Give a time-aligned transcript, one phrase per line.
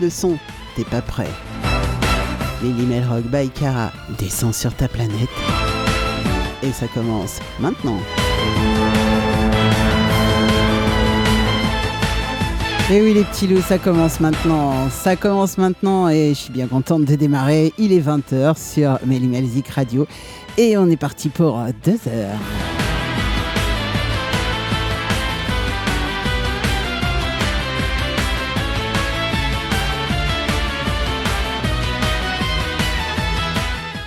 [0.00, 0.38] le son.
[0.76, 1.30] T'es pas prêt.
[2.62, 5.28] Lily Melrock by Cara descend sur ta planète.
[6.62, 7.98] Et ça commence maintenant.
[12.90, 14.88] Et oui les petits loups, ça commence maintenant.
[14.90, 17.72] Ça commence maintenant et je suis bien contente de démarrer.
[17.78, 20.06] Il est 20h sur Melly Radio
[20.56, 22.75] et on est parti pour deux heures.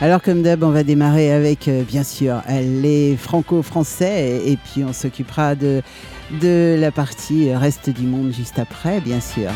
[0.02, 4.94] Alors comme d'hab, on va démarrer avec euh, bien sûr les franco-français et, puis on
[4.94, 5.81] s'occupera de,
[6.41, 9.52] la partie reste du monde juste après, bien sûr.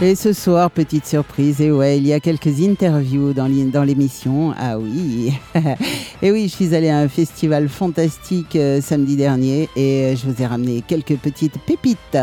[0.00, 3.48] Et ce soir, petite surprise, et ouais, il y a quelques interviews dans
[3.82, 4.54] l'émission.
[4.56, 5.32] Ah oui,
[6.22, 10.40] et oui, je suis allée à un festival fantastique euh, samedi dernier et je vous
[10.40, 12.16] ai ramené quelques petites pépites.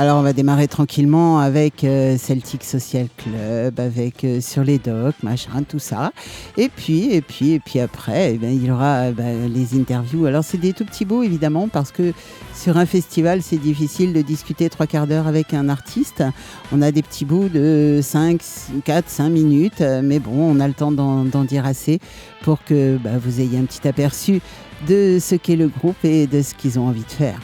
[0.00, 5.20] Alors on va démarrer tranquillement avec euh, Celtic Social Club, avec euh, sur les docks,
[5.24, 6.12] machin, tout ça.
[6.56, 10.26] Et puis et puis et puis après, eh ben, il y aura bah, les interviews.
[10.26, 12.12] Alors c'est des tout petits bouts évidemment parce que
[12.54, 16.22] sur un festival c'est difficile de discuter trois quarts d'heure avec un artiste.
[16.70, 18.40] On a des petits bouts de 5,
[18.84, 21.98] 4, 5 minutes, mais bon, on a le temps d'en dire assez
[22.42, 24.40] pour que bah, vous ayez un petit aperçu
[24.86, 27.40] de ce qu'est le groupe et de ce qu'ils ont envie de faire.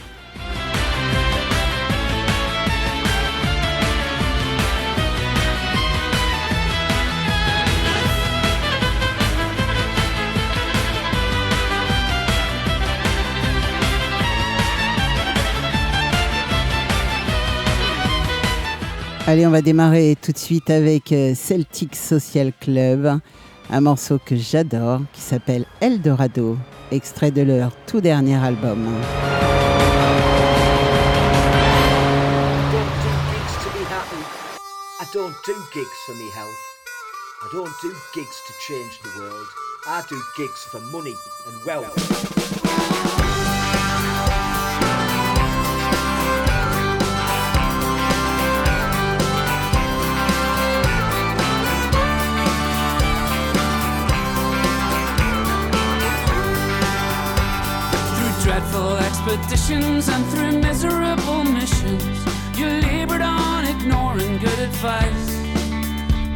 [19.27, 23.21] Allez, on va démarrer tout de suite avec euh, Celtic Social Club,
[23.71, 26.59] un morceau que j'adore qui s'appelle Eldorado,
[26.93, 28.87] extrait de leur tout dernier album.
[35.01, 36.61] I don't do gigs for me health.
[37.41, 39.47] I don't do gigs to change the world.
[39.87, 41.15] I do gigs for money
[41.47, 43.24] and wealth.
[59.15, 62.03] Expeditions and through miserable missions.
[62.59, 65.31] You labored on ignoring good advice.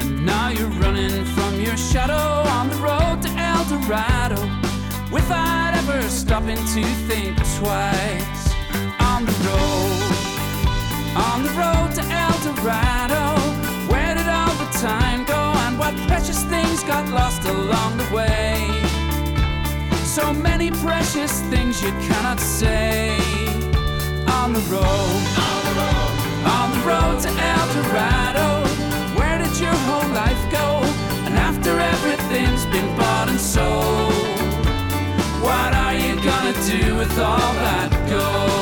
[0.01, 4.41] And now you're running from your shadow on the road to El Dorado
[5.11, 8.43] without ever stopping to think twice.
[9.01, 9.99] On the road,
[11.17, 13.25] on the road to El Dorado,
[13.91, 18.68] where did all the time go and what precious things got lost along the way?
[20.19, 23.17] So many precious things you cannot say.
[24.41, 26.13] On the road, on the road,
[26.57, 28.49] on the road to El Dorado.
[29.17, 30.83] Where did your whole life go?
[31.25, 34.13] And after everything's been bought and sold,
[35.41, 38.58] what are you gonna do with all that gold?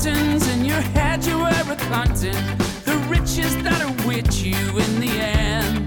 [0.00, 2.40] Mountains in your head you were recounting
[2.84, 5.84] the riches that await you in the end.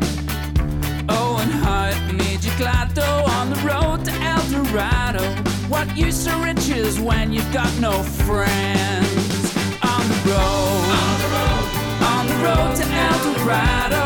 [1.10, 5.24] Oh, and how it made you glad though on the road to El Dorado.
[5.68, 9.56] What use are riches when you've got no friends?
[9.82, 11.66] On the road, on the road,
[12.14, 14.04] on the road to El Dorado.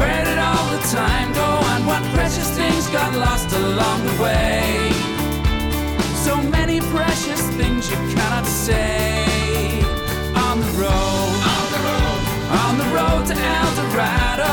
[0.00, 5.27] Where did all the time go and what precious things got lost along the way?
[6.28, 9.24] So many precious things you cannot say
[10.36, 12.20] On the road, on the road,
[12.64, 14.52] on the road to El Dorado.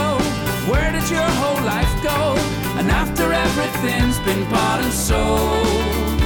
[0.71, 2.37] Where did your whole life go?
[2.79, 6.21] And after everything's been bought and sold,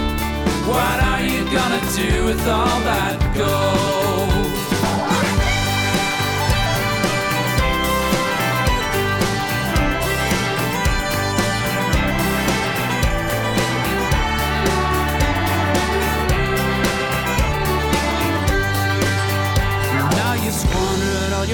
[0.69, 4.69] what are you gonna do with all that gold?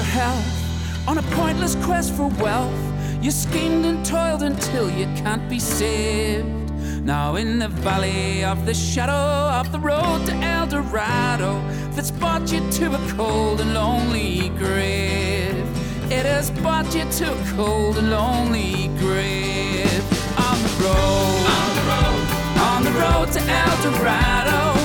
[0.03, 2.73] Health on a pointless quest for wealth.
[3.21, 6.47] You schemed and toiled until you can't be saved.
[7.03, 9.13] Now, in the valley of the shadow
[9.59, 11.61] of the road to El Dorado,
[11.91, 15.55] that's brought you to a cold and lonely grave.
[16.11, 20.03] It has brought you to a cold and lonely grave.
[20.49, 22.25] On the road, on the road,
[22.69, 24.79] on the road to El Dorado.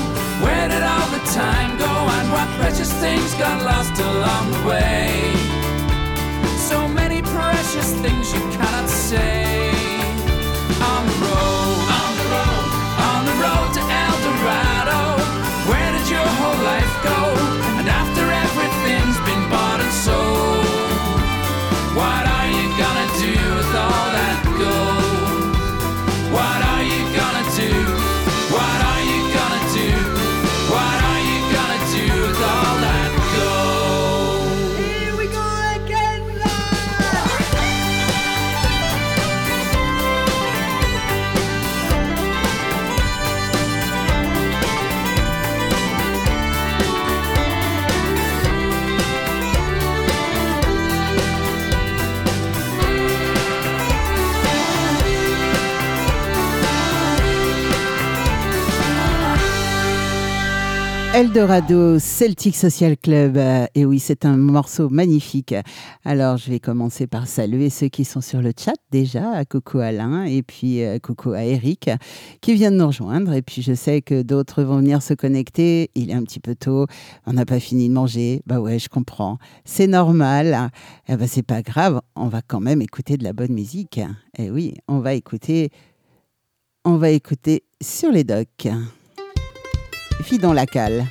[0.45, 5.33] Where did all the time and what precious things got lost along the way?
[6.57, 9.71] So many precious things you cannot say.
[10.93, 12.69] On the road, on the road,
[13.11, 15.01] on the road to El Dorado.
[15.69, 17.50] Where did your whole life go?
[61.13, 63.37] Eldorado Celtic Social Club.
[63.75, 65.57] Et oui, c'est un morceau magnifique.
[66.05, 69.45] Alors, je vais commencer par saluer ceux qui sont sur le chat déjà.
[69.45, 71.91] Coucou Alain et puis euh, coucou à Eric
[72.41, 73.33] qui vient de nous rejoindre.
[73.33, 75.91] Et puis, je sais que d'autres vont venir se connecter.
[75.97, 76.87] Il est un petit peu tôt.
[77.27, 78.41] On n'a pas fini de manger.
[78.47, 79.39] Bah ouais, je comprends.
[79.65, 80.71] C'est normal.
[81.09, 82.01] Eh ben, c'est pas grave.
[82.15, 84.01] On va quand même écouter de la bonne musique.
[84.39, 85.71] Et oui, on va écouter.
[86.85, 88.69] On va écouter sur les docks.
[90.23, 91.07] Fille dans la cale.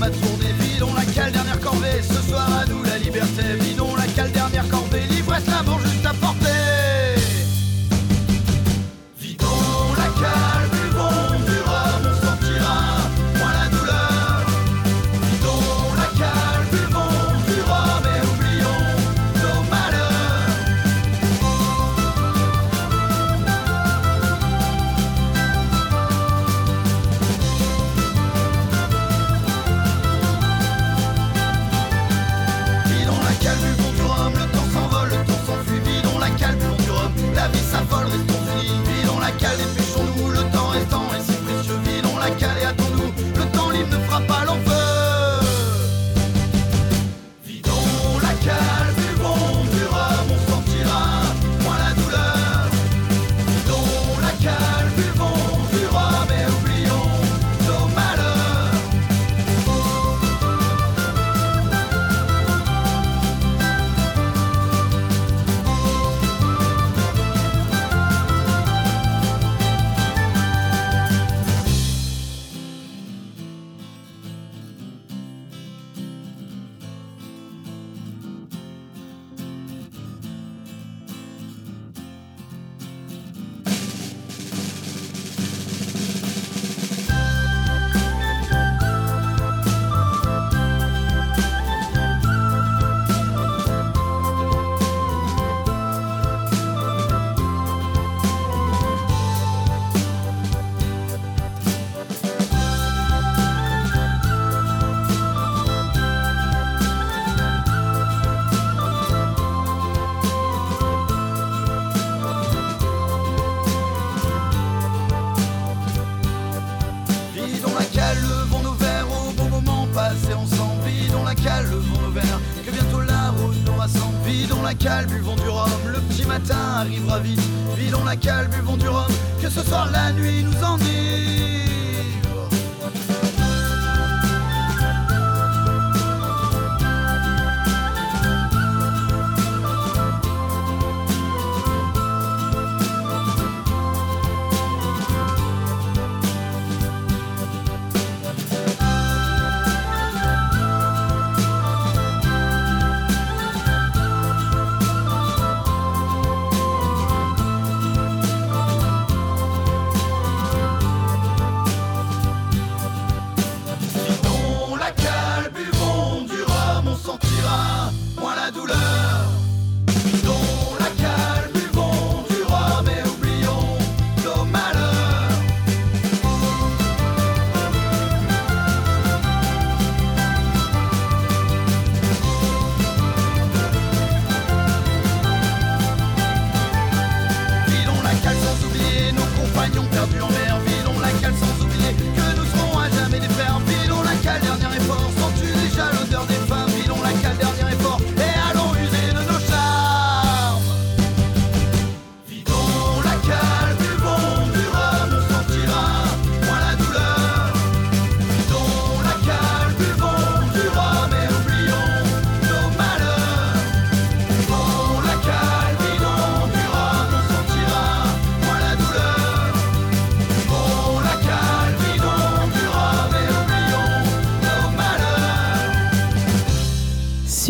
[0.00, 0.52] Ma tournée.
[0.60, 3.59] Vidons la cale, dernière corvée, ce soir à nous la liberté.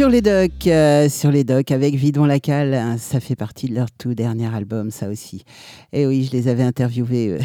[0.01, 3.75] Sur les docks, euh, sur les docks avec Vidon Lacal, hein, ça fait partie de
[3.75, 5.45] leur tout dernier album, ça aussi.
[5.93, 7.37] Et oui, je les avais interviewés.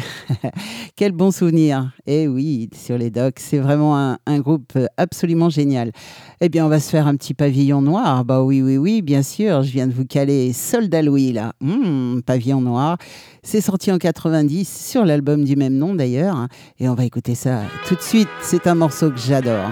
[0.96, 1.92] Quel bon souvenir.
[2.06, 5.92] Et oui, sur les docks, c'est vraiment un, groupe euh, absolument génial.
[6.40, 8.24] Eh bien, on va se faire un petit pavillon noir.
[8.24, 9.62] Bah oui, oui, oui, bien sûr.
[9.62, 11.52] Je viens de vous caler Soldat Louis là.
[11.60, 12.96] Hum, pavillon noir.
[13.42, 16.36] C'est sorti en 90 sur l'album du même nom d'ailleurs.
[16.36, 16.48] hein.
[16.80, 18.30] Et on va écouter ça tout de suite.
[18.40, 19.68] C'est un morceau que j'adore.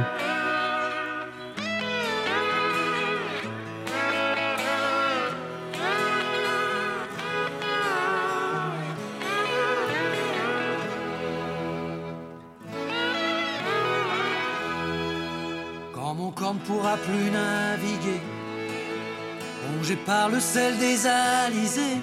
[20.24, 22.00] Par le sel des alizés,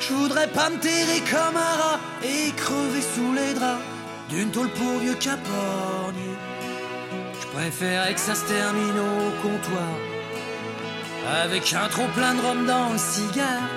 [0.00, 3.82] je voudrais pas me terrer comme un rat et crever sous les draps
[4.30, 6.34] d'une tôle pour vieux capornier.
[7.40, 9.94] Je préférerais que ça se termine au comptoir,
[11.42, 13.68] avec un trop plein de rhum dans le cigare.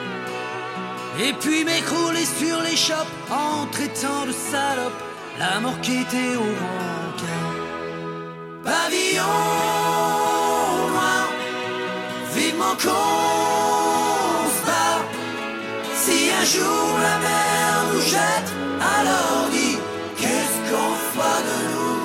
[1.20, 5.04] Et puis m'écrouler sur les chopes en traitant de salope
[5.38, 7.56] la mort qui était au rencard.
[8.64, 10.77] Pavillon
[12.38, 15.00] vivement qu'on se bat.
[16.04, 18.52] Si un jour la mer nous jette,
[18.96, 19.78] alors dis
[20.20, 21.98] qu'est-ce qu'on fera de nous?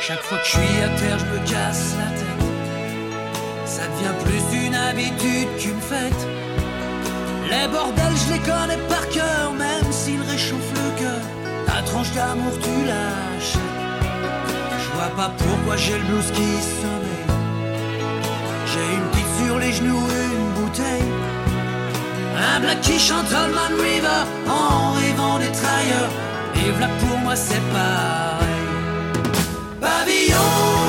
[0.00, 2.44] Chaque fois que je suis à terre, je me casse la tête.
[3.66, 6.22] Ça devient plus une habitude qu'une fête.
[7.50, 11.22] Les bordels, je les connais par cœur, même s'ils réchauffent le cœur.
[11.66, 13.79] Ta tranche d'amour, tu lâches.
[15.00, 17.26] Vois pas pourquoi j'ai le blues qui sommeille.
[18.66, 21.12] J'ai une petite sur les genoux, une bouteille.
[22.36, 26.12] Un black qui chante Allman River en rêvant des trailleurs.
[26.56, 28.66] Et voilà pour moi, c'est pareil.
[29.80, 30.79] Pavillon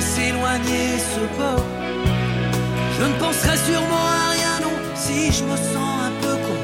[0.00, 1.66] s'éloigner ce port.
[2.98, 6.58] Je ne penserai sûrement à rien, non, si je me sens un peu con,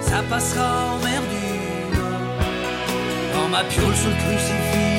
[0.00, 2.34] ça passera en mer du Nord.
[3.34, 4.94] Dans ma piole sous le crucifix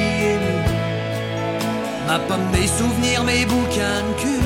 [2.07, 4.45] ma pomme, mes souvenirs, mes bouquins de cul.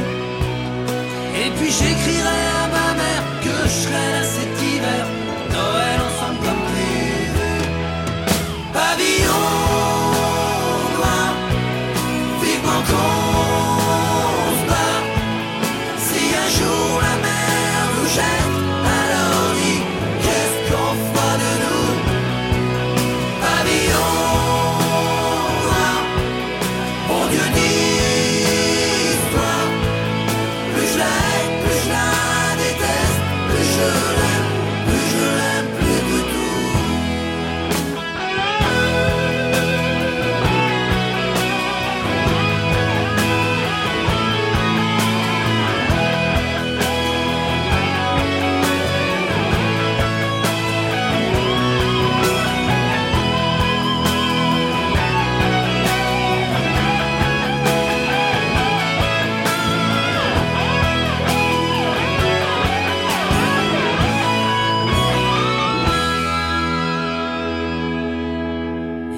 [1.42, 5.06] Et puis j'écrirai à ma mère que je serai là cet hiver,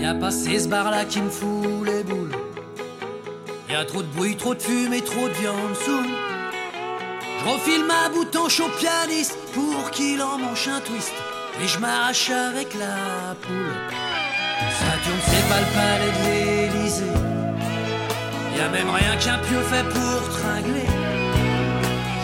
[0.01, 2.31] Y a pas ces ce bar là qui me fout les boules.
[3.69, 6.07] Y a trop de bruit, trop de fumée, trop de viande sous.
[7.37, 11.13] Je refile ma bouton chaud pianiste pour qu'il en mange un twist.
[11.63, 13.77] Et je m'arrache avec la poule.
[14.79, 17.17] Saturne, c'est pas le palais de l'Élysée.
[18.57, 20.89] Y a même rien qu'un pieu fait pour tringler.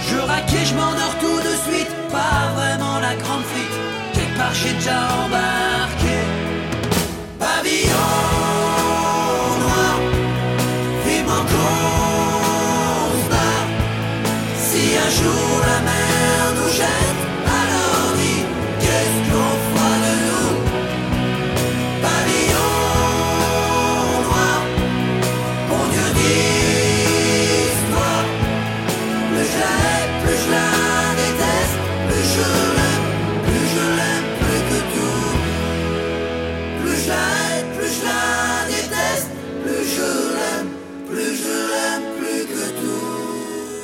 [0.10, 3.78] Je raque et je m'endors tout de suite, pas vraiment la grande frite.
[4.16, 6.17] Quelque part j'ai déjà embarqué.
[15.18, 15.47] Si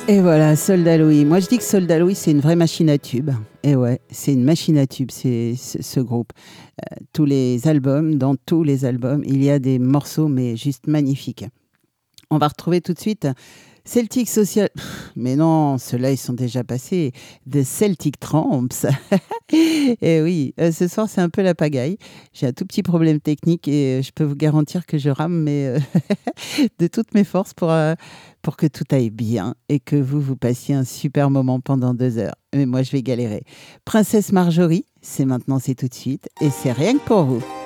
[0.06, 1.24] Et voilà, Soldat Louis.
[1.24, 3.30] Moi, je dis que Soldat Louis, c'est une vraie machine à tube.
[3.62, 6.30] Et ouais, c'est une machine à tube, c'est ce, groupe.
[6.82, 10.86] Euh, tous les albums, dans tous les albums, il y a des morceaux, mais juste
[10.88, 11.46] magnifiques.
[12.30, 13.26] On va retrouver tout de suite
[13.84, 14.68] Celtic Social.
[15.14, 17.12] Mais non, ceux-là, ils sont déjà passés.
[17.50, 18.86] The Celtic Tramps.
[19.52, 21.98] et eh oui, euh, ce soir, c'est un peu la pagaille.
[22.32, 25.42] J'ai un tout petit problème technique et euh, je peux vous garantir que je rame
[25.42, 25.78] mais euh,
[26.78, 27.72] de toutes mes forces pour,
[28.42, 32.18] pour que tout aille bien et que vous, vous passiez un super moment pendant deux
[32.18, 32.36] heures.
[32.54, 33.44] Mais moi, je vais galérer.
[33.84, 36.28] Princesse Marjorie, c'est maintenant, c'est tout de suite.
[36.40, 37.63] Et c'est rien que pour vous.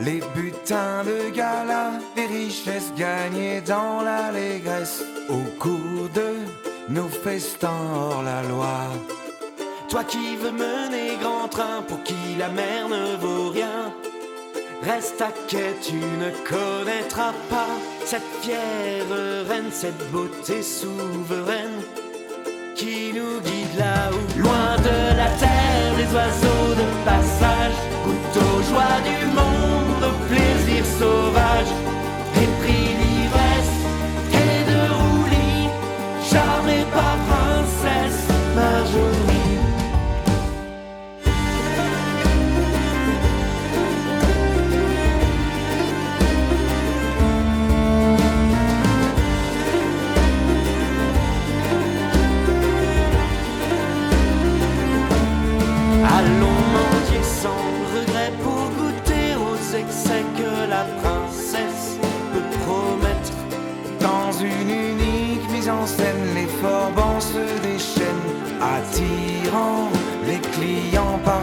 [0.00, 5.02] Les butins de gala, les richesses gagnées dans l'allégresse.
[5.28, 6.30] Au cours de
[6.88, 8.78] nos festins hors la loi.
[9.88, 13.92] Toi qui veux mener grand train pour qui la mer ne vaut rien,
[14.82, 17.74] reste à quai, tu ne connaîtras pas.
[18.04, 19.10] Cette fière
[19.48, 21.82] reine, cette beauté souveraine
[22.76, 27.76] qui nous guide là-haut, loin de la terre, les oiseaux de passage,
[28.70, 31.72] joies du monde, plaisir sauvage,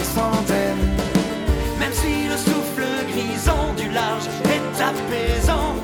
[0.01, 0.87] centaines.
[1.79, 5.75] Même si le souffle grisant du large est apaisant,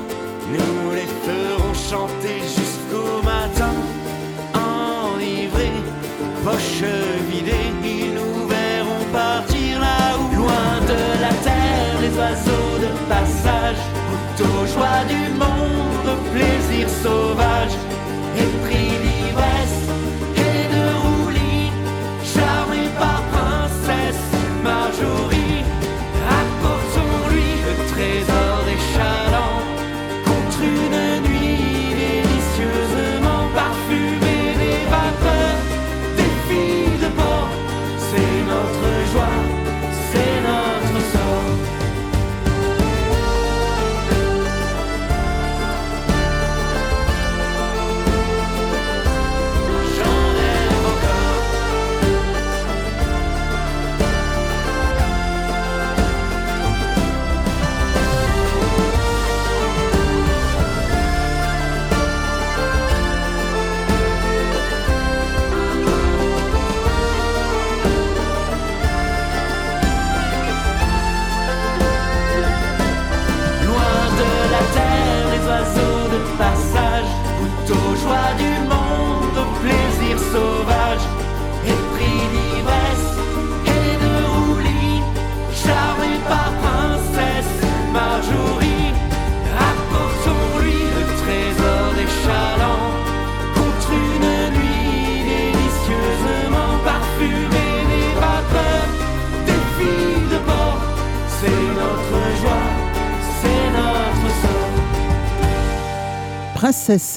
[0.48, 3.74] nous les ferons chanter jusqu'au matin.
[4.54, 5.80] Enivrés,
[6.44, 6.84] poche
[7.30, 13.82] vidée, ils nous verront partir là-haut, loin de la terre, les oiseaux de passage,
[14.40, 17.83] aux joies du monde, plaisir sauvage.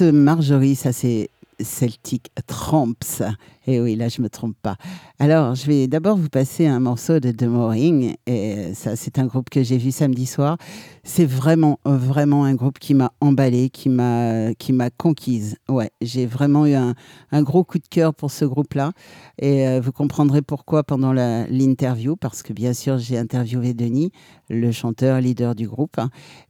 [0.01, 2.31] Marjorie, ça c'est Celtic
[2.67, 3.21] Tramps.
[3.69, 4.77] Et eh oui, là, je ne me trompe pas.
[5.19, 8.15] Alors, je vais d'abord vous passer un morceau de The Mooring.
[8.25, 10.57] Et ça, c'est un groupe que j'ai vu samedi soir.
[11.03, 15.57] C'est vraiment, vraiment un groupe qui m'a emballé, qui m'a, qui m'a conquise.
[15.67, 16.93] Ouais, j'ai vraiment eu un,
[17.43, 18.93] gros coup de cœur pour ce groupe-là.
[19.37, 24.13] Et euh, vous comprendrez pourquoi pendant l'interview, parce que bien sûr, j'ai interviewé Denis,
[24.49, 25.97] le chanteur, leader du groupe.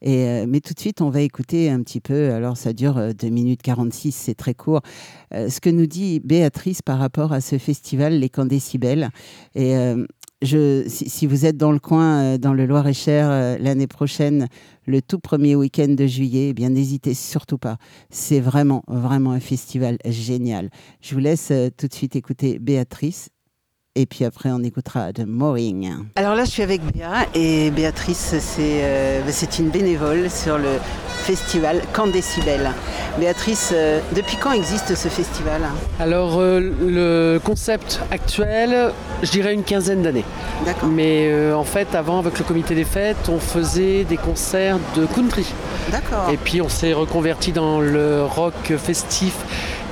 [0.03, 2.31] Et, euh, mais tout de suite, on va écouter un petit peu.
[2.31, 4.81] Alors, ça dure 2 euh, minutes 46, c'est très court.
[5.31, 9.09] Ce que nous dit Béatrice par rapport à ce festival Les Candécibels.
[9.55, 9.75] Et
[10.41, 14.47] je, si, vous êtes dans le coin, dans le Loir-et-Cher, l'année prochaine,
[14.85, 17.77] le tout premier week-end de juillet, eh bien n'hésitez surtout pas.
[18.09, 20.69] C'est vraiment, vraiment un festival génial.
[21.01, 23.29] Je vous laisse tout de suite écouter Béatrice
[23.97, 25.91] et puis après on écoutera The Mooring.
[26.15, 30.77] Alors là je suis avec Béa et Béatrice c'est euh, c'est une bénévole sur le
[31.27, 32.71] festival Camp Décibel.
[33.19, 35.61] Béatrice, euh, depuis quand existe ce festival?
[35.99, 40.23] Alors euh, le concept actuel, je dirais une quinzaine d'années.
[40.63, 40.87] D'accord.
[40.87, 45.05] Mais euh, en fait avant avec le comité des fêtes, on faisait des concerts de
[45.05, 45.47] country.
[45.91, 46.29] D'accord.
[46.31, 49.33] Et puis on s'est reconverti dans le rock festif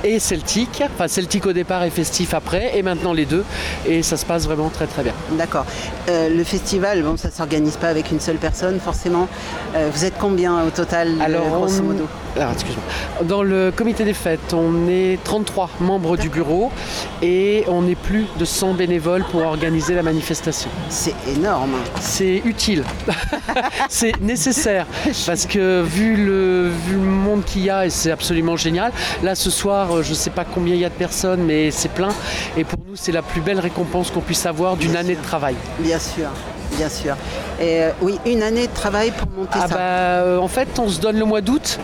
[0.04, 0.82] et celtique.
[0.94, 3.44] Enfin celtique au départ et festif après et maintenant les deux.
[3.86, 5.12] Et ça se passe vraiment très très bien.
[5.32, 5.66] D'accord.
[6.08, 9.28] Euh, le festival, bon, ça s'organise pas avec une seule personne forcément.
[9.74, 12.06] Euh, vous êtes combien au total, euh, Alors, grosso on- modo
[12.36, 12.84] Alors, excuse-moi.
[13.24, 16.70] Dans le comité des fêtes, on est 33 membres du bureau
[17.22, 20.70] et on est plus de 100 bénévoles pour organiser la manifestation.
[20.88, 21.74] C'est énorme.
[22.00, 22.84] C'est utile,
[23.88, 24.86] c'est nécessaire
[25.26, 29.34] parce que vu le, vu le monde qu'il y a, et c'est absolument génial, là
[29.34, 31.90] ce soir, euh, je ne sais pas combien il y a de personnes, mais c'est
[31.90, 32.08] plein
[32.56, 35.54] et pour nous, c'est la plus belle récompense qu'on puisse avoir d'une année de travail.
[35.78, 36.28] Bien sûr,
[36.76, 37.16] bien sûr.
[37.60, 39.74] Et euh, oui, une année de travail pour monter Ah ça.
[39.74, 41.78] bah, euh, en fait, on se donne le mois d'août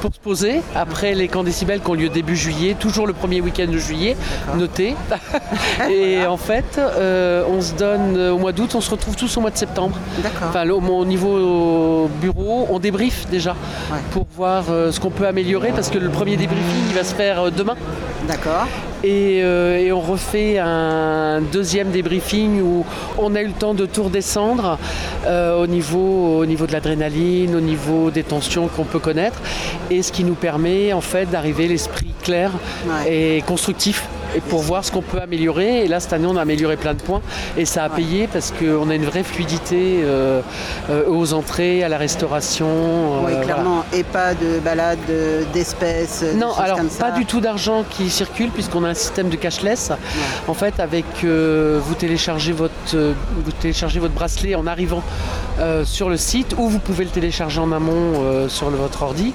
[0.00, 3.40] pour se poser après les camps décibels qui ont lieu début juillet, toujours le premier
[3.40, 4.16] week-end de juillet,
[4.56, 4.94] noté.
[5.90, 9.36] Et en fait, euh, on se donne euh, au mois d'août, on se retrouve tous
[9.36, 9.96] au mois de septembre.
[10.22, 10.48] D'accord.
[10.48, 13.54] Enfin, au niveau bureau, on débriefe déjà
[13.90, 13.98] Ouais.
[14.12, 17.14] pour voir euh, ce qu'on peut améliorer parce que le premier débriefing il va se
[17.14, 17.76] faire demain.
[18.26, 18.66] D'accord.
[19.02, 22.84] Et, euh, et on refait un deuxième débriefing où
[23.18, 24.78] on a eu le temps de tout redescendre
[25.26, 29.40] euh, au, niveau, au niveau de l'adrénaline, au niveau des tensions qu'on peut connaître,
[29.90, 32.50] et ce qui nous permet en fait d'arriver l'esprit clair
[32.86, 33.36] Ouais.
[33.38, 34.06] et constructif.
[34.36, 35.84] Et pour voir ce qu'on peut améliorer.
[35.84, 37.20] Et là, cette année, on a amélioré plein de points.
[37.56, 40.40] Et ça a payé parce qu'on a une vraie fluidité euh,
[40.90, 42.66] euh, aux entrées, à la restauration.
[42.68, 43.40] euh, oui, voilà.
[43.44, 43.84] clairement.
[43.92, 46.22] Et pas de balade de- d'espèces.
[46.22, 49.36] de Non, alors comme pas du tout d'argent qui circule puisqu'on a un système de
[49.36, 49.90] cashless.
[50.48, 55.02] En fait, avec vous téléchargez votre vous téléchargez votre bracelet en arrivant
[55.84, 59.32] sur le site ou vous pouvez le télécharger en amont sur le- votre ordi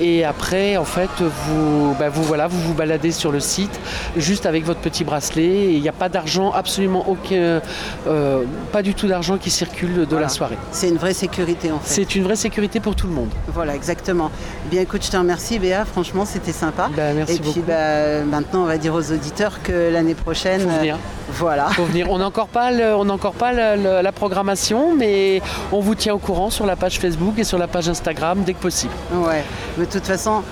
[0.00, 3.78] et après en fait vous bah, vous voilà vous vous baladez sur le site
[4.28, 7.60] juste avec votre petit bracelet et il n'y a pas d'argent absolument aucun
[8.06, 10.22] euh, pas du tout d'argent qui circule de Voilà.
[10.26, 10.58] la soirée.
[10.70, 11.94] C'est une vraie sécurité en fait.
[11.94, 13.30] C'est une vraie sécurité pour tout le monde.
[13.48, 14.30] Voilà, exactement.
[14.70, 16.90] Bien écoute, je te remercie Béa, franchement c'était sympa.
[16.94, 20.68] Bah, merci Et puis bah, maintenant on va dire aux auditeurs que l'année prochaine, Faut
[20.86, 20.92] euh,
[21.32, 21.66] voilà.
[21.70, 22.06] Faut venir.
[22.10, 25.40] On n'a encore pas, le- on n'a encore pas le- le- la programmation, mais
[25.72, 28.52] on vous tient au courant sur la page Facebook et sur la page Instagram dès
[28.52, 28.92] que possible.
[29.12, 29.42] Ouais,
[29.78, 30.42] mais de toute façon,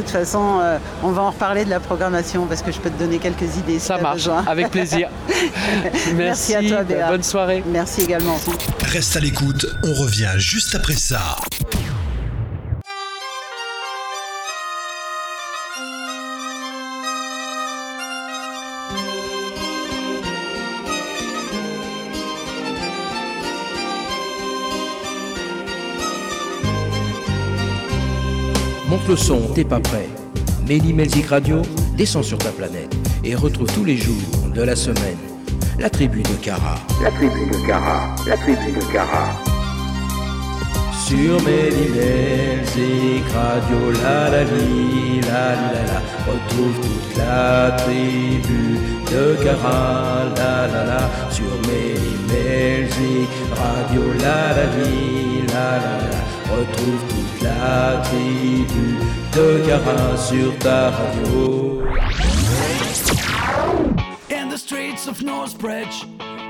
[0.00, 2.98] toute façon, euh, on va en reparler de la programmation parce que je peux te
[2.98, 3.78] donner quelques idées.
[3.78, 4.44] Ça marche, besoin.
[4.46, 5.08] avec plaisir.
[6.14, 7.08] Merci à toi, Béa.
[7.08, 7.62] Bonne soirée.
[7.66, 8.38] Merci également.
[8.82, 11.36] Reste à l'écoute, on revient juste après ça.
[29.08, 30.06] Le son, t'es pas prêt.
[30.68, 31.62] Mehdi Melzik Radio,
[31.96, 32.94] descend sur ta planète
[33.24, 34.14] et retrouve tous les jours
[34.54, 35.16] de la semaine
[35.78, 36.74] la tribu de Cara.
[37.02, 39.32] La tribu de Cara, la tribu de Cara.
[41.06, 48.78] Sur Mehdi Melzik Radio, la la li, la la la, retrouve toute la tribu
[49.10, 56.20] de Cara, la la la, sur Mehdi Melzik Radio, la la li, la la la,
[56.54, 58.98] retrouve toute la tribu
[59.32, 61.86] de sur ta radio.
[64.30, 66.04] In the streets of Northbridge,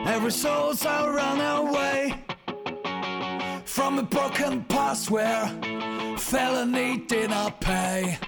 [0.07, 2.15] every soul's a runaway
[3.65, 5.47] from a broken past where
[6.17, 8.19] felony did not pay.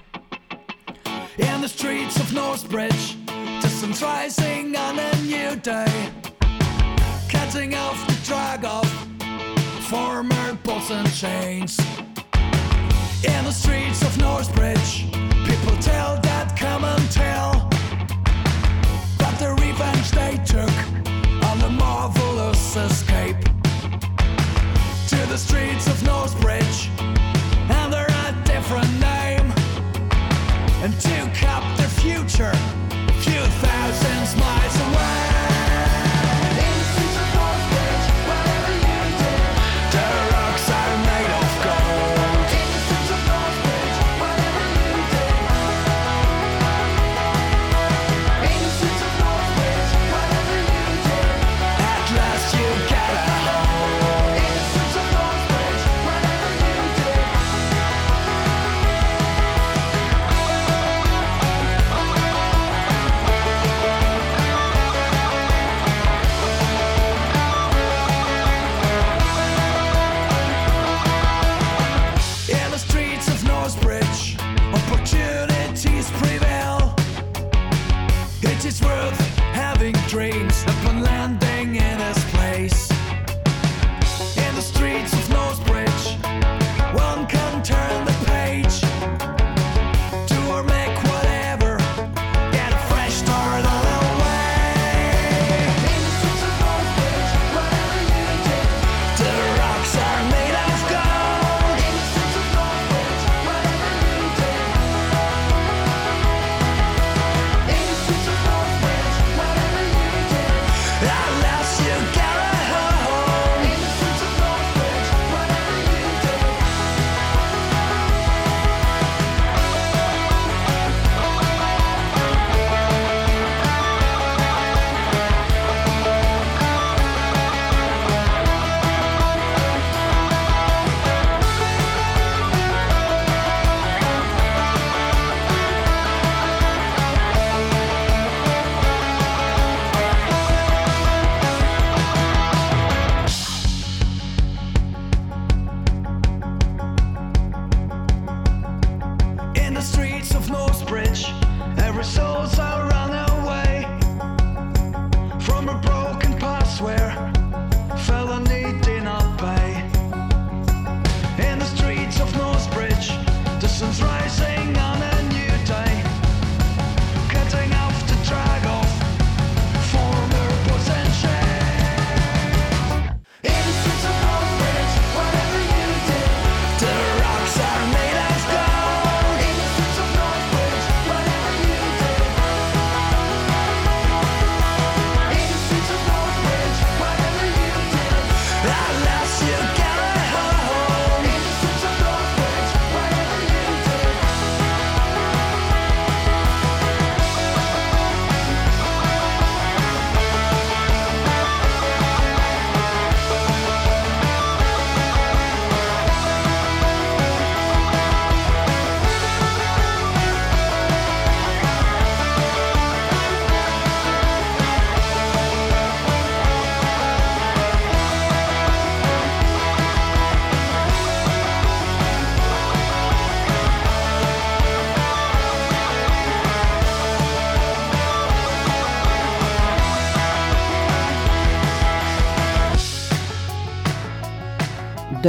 [1.37, 3.15] In the streets of Northbridge,
[3.61, 6.09] distance rising on a new day,
[7.29, 8.85] cutting off the drag of
[9.89, 11.77] former balls and chains.
[13.23, 15.05] In the streets of Northbridge,
[15.45, 17.69] people tell that common tale
[19.19, 20.75] but the revenge they took
[21.45, 23.37] on the marvelous escape
[25.07, 26.89] to the streets of Northbridge
[27.69, 29.53] under a different name.
[30.81, 31.80] And took up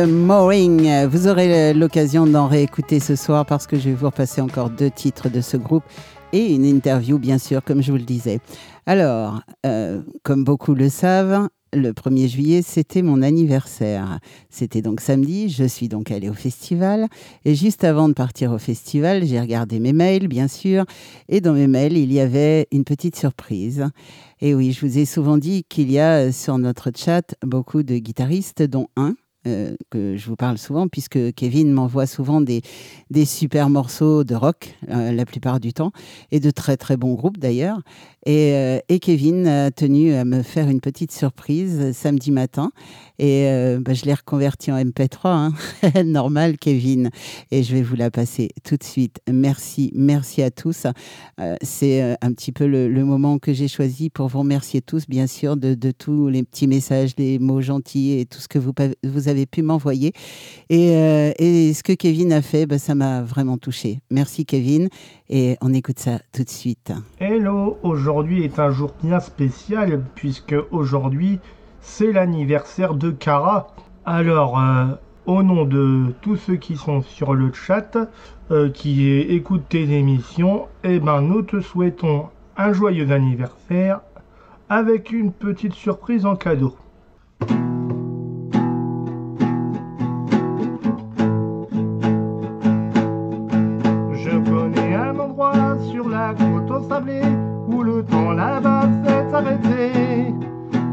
[0.03, 1.07] The Mooring.
[1.07, 4.91] Vous aurez l'occasion d'en réécouter ce soir parce que je vais vous repasser encore deux
[4.91, 5.85] titres de ce groupe
[6.33, 8.41] et une interview, bien sûr, comme je vous le disais.
[8.87, 14.19] Alors, euh, comme beaucoup le savent, le 1er juillet, c'était mon anniversaire.
[14.51, 17.07] C'était donc samedi, je suis donc allée au festival.
[17.45, 20.85] Et juste avant de partir au festival, j'ai regardé mes mails, bien sûr.
[21.29, 23.87] Et dans mes mails, il y avait une petite surprise.
[24.41, 27.99] Et oui, je vous ai souvent dit qu'il y a sur notre chat beaucoup de
[27.99, 29.15] guitaristes, dont un
[29.47, 32.63] euh, que je vous parle souvent, puisque Kevin m'envoie souvent des,
[33.11, 35.93] des super morceaux de rock, euh, la plupart du temps,
[36.31, 37.81] et de très très bons groupes d'ailleurs.
[38.25, 42.71] Et, euh, et Kevin a tenu à me faire une petite surprise samedi matin.
[43.19, 45.53] Et euh, bah, je l'ai reconverti en MP3, hein.
[46.05, 47.11] normal Kevin.
[47.51, 49.21] Et je vais vous la passer tout de suite.
[49.31, 50.87] Merci, merci à tous.
[51.41, 55.27] Euh, C'est un petit peu le, moment que j'ai choisi pour vous remercier tous, bien
[55.27, 59.47] sûr, de, tous les petits messages, les mots gentils et tout ce que vous, avez
[59.47, 60.13] pu m'envoyer.
[60.71, 60.93] Et,
[61.39, 63.99] et ce que Kevin a fait, bah, ça m'a vraiment touché.
[64.11, 64.89] Merci Kevin.
[65.29, 66.93] Et on écoute ça tout de suite.
[67.19, 71.41] Hello, aujourd'hui est un jour bien spécial puisque aujourd'hui
[71.81, 73.69] c'est l'anniversaire de Cara.
[74.05, 74.87] Alors, euh,
[75.27, 77.97] au nom de tous ceux qui sont sur le chat,
[78.51, 84.01] euh, qui écoutent tes émissions, eh ben nous te souhaitons un joyeux anniversaire
[84.69, 86.77] avec une petite surprise en cadeau.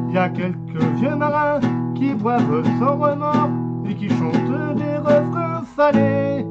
[0.10, 1.60] Il y a quelques vieux marins
[1.96, 3.50] qui boivent sans remords
[3.88, 6.46] et qui chantent des refrains salés.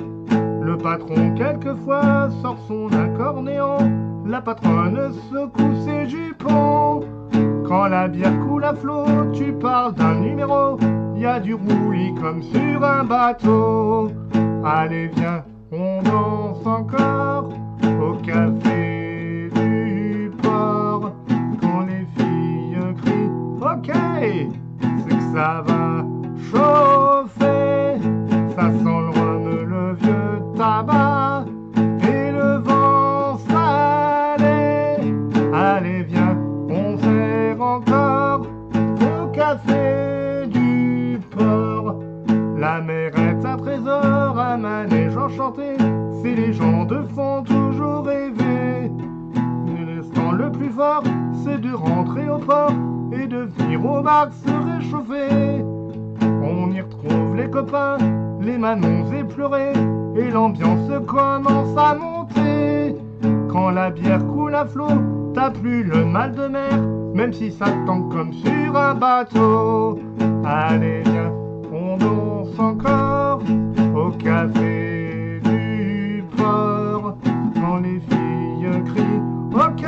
[0.63, 3.79] Le patron quelquefois sort son accordéon,
[4.27, 7.01] la patronne secoue ses jupons.
[7.67, 10.79] Quand la bière coule à flot, tu parles d'un numéro,
[11.17, 14.13] y a du roulis comme sur un bateau.
[14.65, 17.51] Allez viens, on danse encore
[18.01, 18.98] au café
[23.73, 26.05] ok, c'est que ça va
[26.51, 28.01] chauffer.
[28.55, 31.45] Ça sent loin de le vieux tabac
[32.03, 35.13] et le vent salé.
[35.55, 36.37] Allez, viens,
[36.69, 38.47] on sert encore
[38.81, 42.01] au café du port.
[42.59, 45.77] La mer est un trésor, un manège enchanté.
[46.23, 48.91] Si les gens de font toujours rêver,
[50.39, 51.03] le plus fort,
[51.45, 52.73] c'est de rentrer au port
[53.29, 55.63] de venir au bar se réchauffer.
[56.43, 57.99] On y retrouve les copains,
[58.41, 59.73] les manons éplorés,
[60.17, 62.97] et l'ambiance commence à monter.
[63.51, 66.79] Quand la bière coule à flot, t'as plus le mal de mer,
[67.15, 70.01] même si ça tangue comme sur un bateau.
[70.45, 71.33] Allez, viens,
[71.73, 73.41] on danse encore
[73.95, 77.17] au café du port.
[77.55, 79.23] Quand les filles crient,
[79.55, 79.85] ok,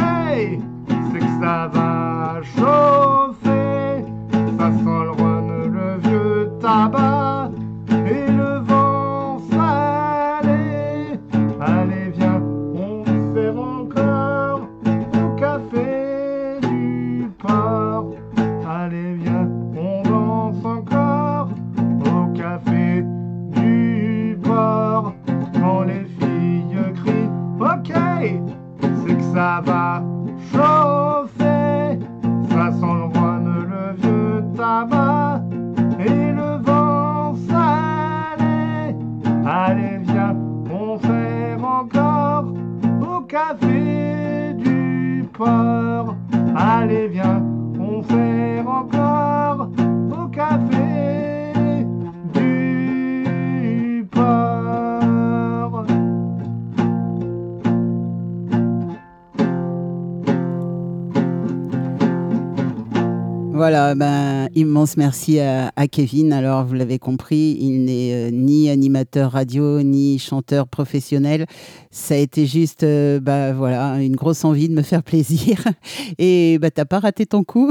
[1.13, 3.30] c'est que ça va chauffer.
[29.61, 30.03] Va
[30.53, 31.99] chauffer.
[32.51, 33.09] Ça sent le
[33.75, 35.43] le vieux tabac
[35.99, 38.95] et le vent salé.
[39.47, 40.37] Allez, viens,
[40.71, 42.47] on fait encore
[43.03, 45.80] au café du port.
[63.61, 66.33] Voilà, ben, immense merci à, Kevin.
[66.33, 71.45] Alors, vous l'avez compris, il n'est euh, ni animateur radio, ni chanteur professionnel.
[71.91, 75.63] Ça a été juste, euh, bah, voilà, une grosse envie de me faire plaisir.
[76.19, 77.71] Et bah, t'as pas raté ton coup.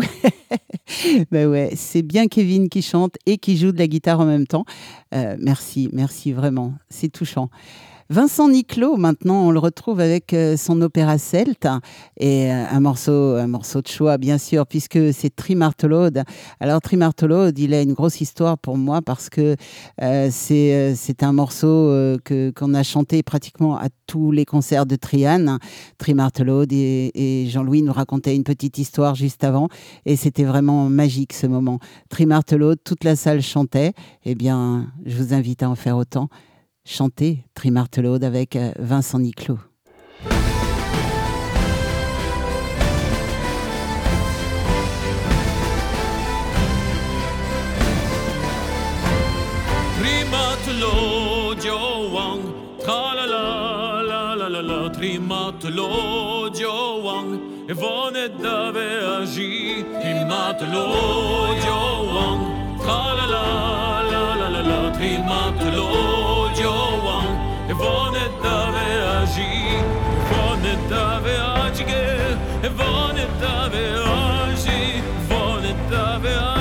[1.31, 4.45] ben ouais, c'est bien Kevin qui chante et qui joue de la guitare en même
[4.45, 4.65] temps.
[5.15, 6.75] Euh, merci, merci vraiment.
[6.91, 7.49] C'est touchant.
[8.11, 11.67] Vincent Niclot, maintenant, on le retrouve avec euh, son opéra celte
[12.17, 16.23] et euh, un morceau, un morceau de choix, bien sûr, puisque c'est Trimartelode.
[16.59, 19.55] Alors, Trimartelode, il a une grosse histoire pour moi parce que
[20.01, 25.59] euh, c'est un morceau qu'on a chanté pratiquement à tous les concerts de Triane.
[25.99, 29.67] Trimartelode et, et Jean-Louis nous racontait une petite histoire juste avant
[30.07, 31.77] et c'était vraiment magique ce moment.
[32.09, 33.93] Trimartelode, toute la salle chantait.
[34.25, 36.27] Eh bien, je vous invite à en faire autant
[36.89, 39.59] chanter Trimartelode avec euh, Vincent Niclot.
[49.99, 51.77] Trimatolodio
[52.11, 52.41] wang,
[52.79, 55.19] tra la la la la la la, e
[62.17, 62.41] wang,
[62.79, 64.08] tra la la
[64.49, 66.71] la la la la, Trimatolodio
[67.03, 68.85] wang, e vone dave
[69.21, 69.83] agi,
[70.29, 71.83] vone dave agi,
[72.61, 76.58] e vone dave agi, vone dave agi,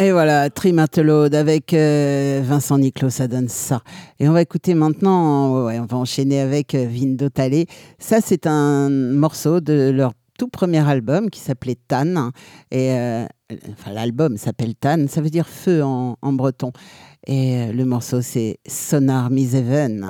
[0.00, 3.82] Et voilà, Trimartelode avec euh, Vincent Niclot, ça donne ça.
[4.20, 7.66] Et on va écouter maintenant, ouais, on va enchaîner avec euh, Vindo Talley.
[7.98, 12.30] Ça, c'est un morceau de leur tout premier album qui s'appelait Tan.
[12.70, 13.26] Et euh,
[13.92, 16.70] l'album s'appelle Tan, ça veut dire feu en, breton.
[17.26, 20.06] Et le morceau, c'est Sonar Miseven.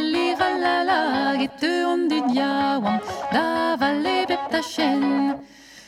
[0.00, 0.98] Tralali ralala,
[1.30, 3.00] agette on du diawam,
[3.32, 5.36] davale beptachen.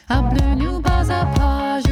[0.08, 1.91] Able new baza pajou,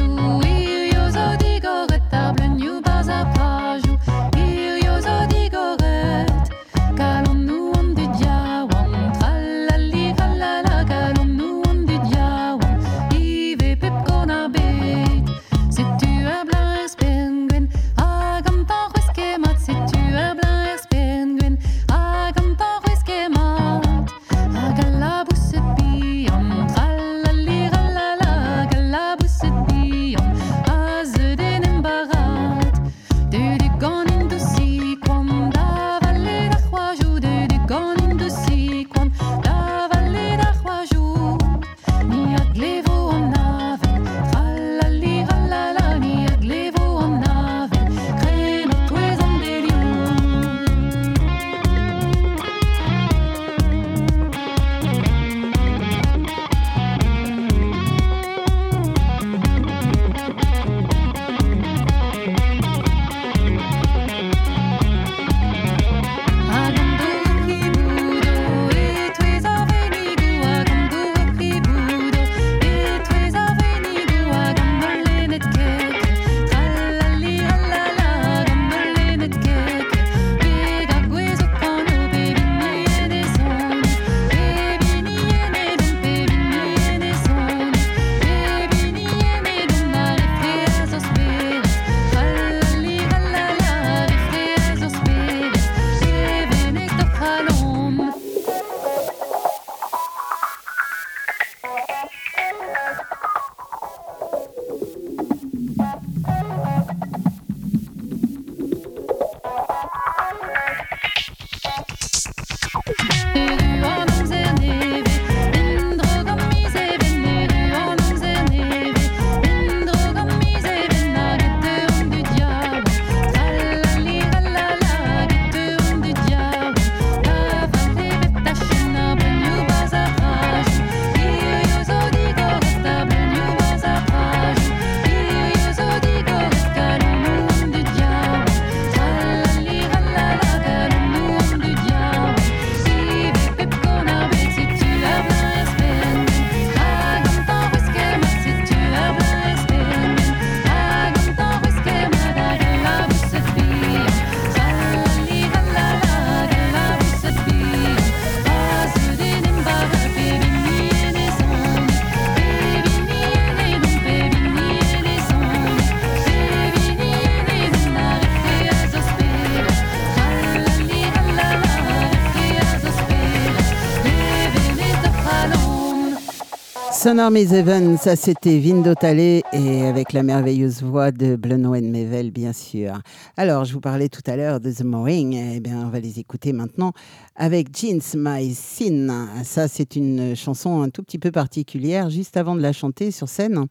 [177.11, 182.31] Sonor Mes Even, ça c'était Vindo Talley et avec la merveilleuse voix de Blenowen Mevel,
[182.31, 183.01] bien sûr.
[183.35, 186.19] Alors, je vous parlais tout à l'heure de The Mooring, eh bien, on va les
[186.19, 186.93] écouter maintenant
[187.35, 189.27] avec Jeans My Sin.
[189.43, 192.09] Ça, c'est une chanson un tout petit peu particulière.
[192.09, 193.65] Juste avant de la chanter sur scène,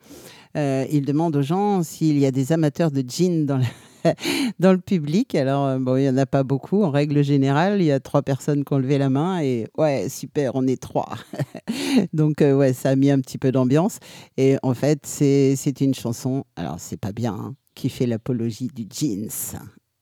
[0.59, 3.65] euh, il demande aux gens s'il y a des amateurs de jeans dans la
[4.59, 5.35] dans le public.
[5.35, 6.83] Alors, euh, bon, il n'y en a pas beaucoup.
[6.83, 10.09] En règle générale, il y a trois personnes qui ont levé la main et ouais,
[10.09, 11.17] super, on est trois.
[12.13, 13.99] Donc, euh, ouais, ça a mis un petit peu d'ambiance.
[14.37, 18.87] Et en fait, c'est une chanson, alors c'est pas bien, hein, qui fait l'apologie du
[18.93, 19.31] jeans.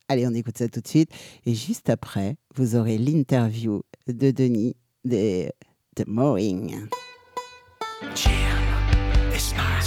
[0.08, 1.10] Allez, on écoute ça tout de suite.
[1.44, 4.74] Et juste après, vous aurez l'interview de Denis
[5.04, 5.50] de,
[5.96, 6.88] de sin.
[8.14, 8.30] Jim,
[9.34, 9.80] it's my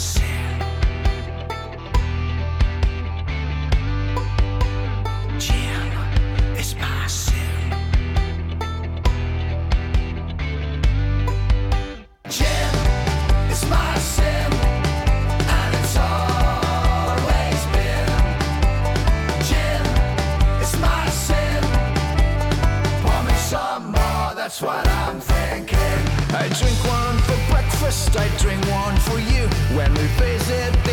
[24.52, 25.78] that's what I'm thinking.
[26.36, 29.48] I drink one for breakfast, I drink one for you.
[29.78, 30.91] When we visit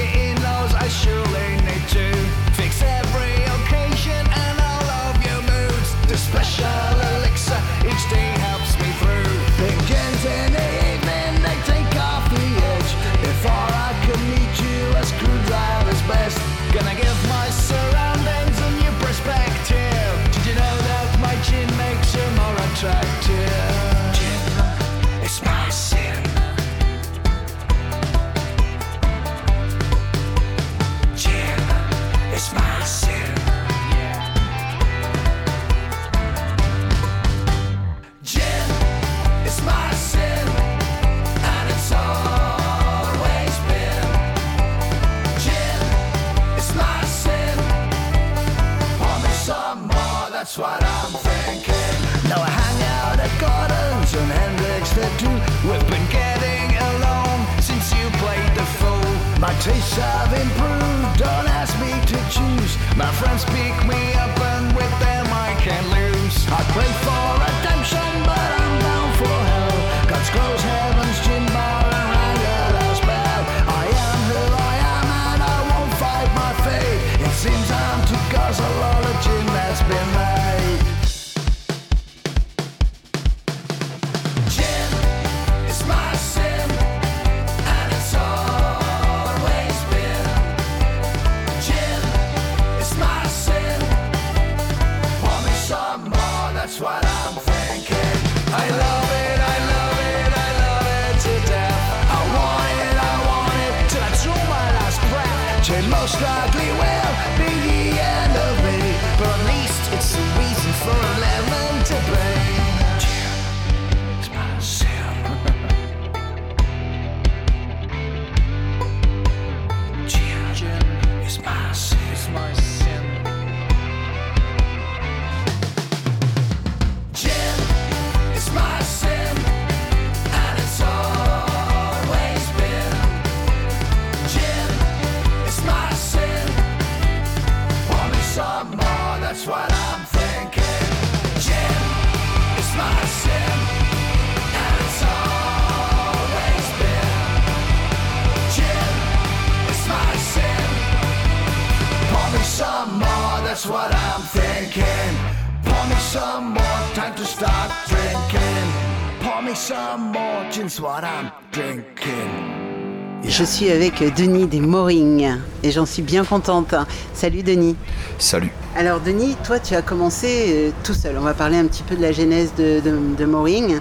[163.39, 166.75] Je suis avec Denis des Moring et j'en suis bien contente.
[167.15, 167.77] Salut Denis.
[168.19, 168.51] Salut.
[168.77, 171.17] Alors Denis, toi tu as commencé euh, tout seul.
[171.17, 173.79] On va parler un petit peu de la genèse de, de, de Moring.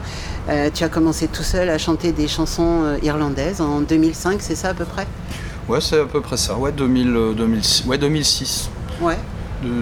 [0.48, 4.54] Euh, tu as commencé tout seul à chanter des chansons euh, irlandaises en 2005, c'est
[4.54, 5.08] ça à peu près?
[5.68, 6.56] Ouais, c'est à peu près ça.
[6.56, 7.86] Ouais, 2000, 2006.
[7.88, 8.70] Ouais, 2006.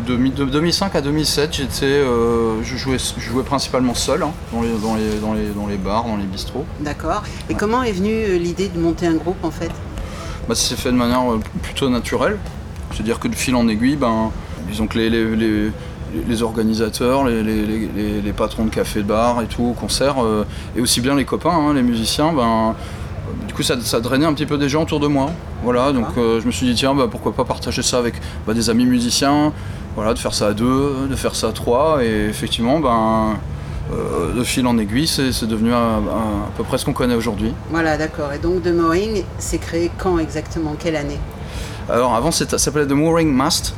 [0.08, 4.32] De, de- de 2005 à 2007, j'étais, euh, je, jouais, je jouais principalement seul hein,
[4.52, 6.66] dans, les, dans, les, dans, les, dans les bars, dans les bistrots.
[6.80, 7.24] D'accord.
[7.50, 9.70] Et comment est venue euh, l'idée de monter un groupe en fait?
[10.48, 12.38] Bah, ça s'est fait de manière euh, plutôt naturelle.
[12.94, 14.32] C'est-à-dire que de fil en aiguille, ben,
[14.70, 15.72] disons que les, les, les-
[16.28, 20.46] les organisateurs, les, patrons de café de bar et tout, au concert, euh,
[20.78, 22.74] et aussi bien les copains, hein, les musiciens, ben,
[23.48, 25.32] du coup ça, ça drainait un petit peu des gens autour de moi.
[25.64, 28.14] Voilà, donc euh, je me suis dit tiens bah, pourquoi pas partager ça avec
[28.48, 29.52] bah, des amis musiciens,
[29.96, 33.38] voilà, de faire ça à deux, de faire ça à trois, et effectivement ben,
[33.93, 36.00] euh, de fil en aiguille c'est c'est devenu à,
[36.58, 37.54] peu près ce qu'on connaît aujourd'hui.
[37.70, 38.34] Voilà, d'accord.
[38.34, 40.76] Et donc The Moring s'est créé quand exactement?
[40.78, 41.20] Quelle année?
[41.89, 43.76] Alors avant c'était- ça s'appelait The Mooring Mast.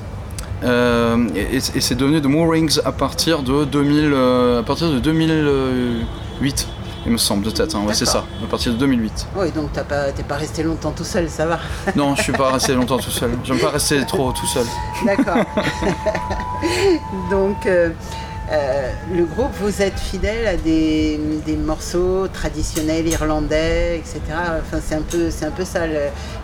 [0.63, 6.68] Euh, et c'est devenu The Moorings à partir de 2000, euh, à partir de 2008,
[7.08, 7.74] il me semble de tête.
[7.74, 7.84] hein.
[7.88, 9.28] Ouais, c'est ça, à partir de 2008.
[9.38, 11.58] Oui, donc t'as pas, t'es pas resté longtemps tout seul, ça va.
[11.95, 13.32] Non, je suis pas resté longtemps tout seul.
[13.45, 14.66] J'aime pas rester trop tout seul.
[15.05, 15.38] D'accord.
[17.32, 17.89] Donc, euh,
[18.52, 21.20] euh, le groupe, vous êtes fidèle à des,
[21.58, 24.22] morceaux traditionnels irlandais, etc.
[24.62, 25.82] Enfin, c'est un peu, c'est un peu ça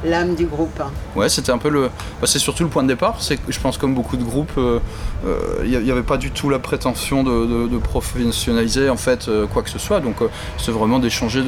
[0.04, 0.80] l'âme du groupe.
[0.82, 0.91] hein.
[1.16, 1.89] Ouais, c'était un peu le.
[2.20, 3.22] bah, c'est surtout le point de départ.
[3.22, 4.80] C'est je pense comme beaucoup de groupes, euh,
[5.26, 9.62] euh, il n'y avait pas du tout la prétention de, professionnaliser en fait euh, quoi
[9.64, 9.99] que ce soit.
[9.99, 10.28] Donc euh,
[10.58, 11.43] c'est vraiment d'échanger,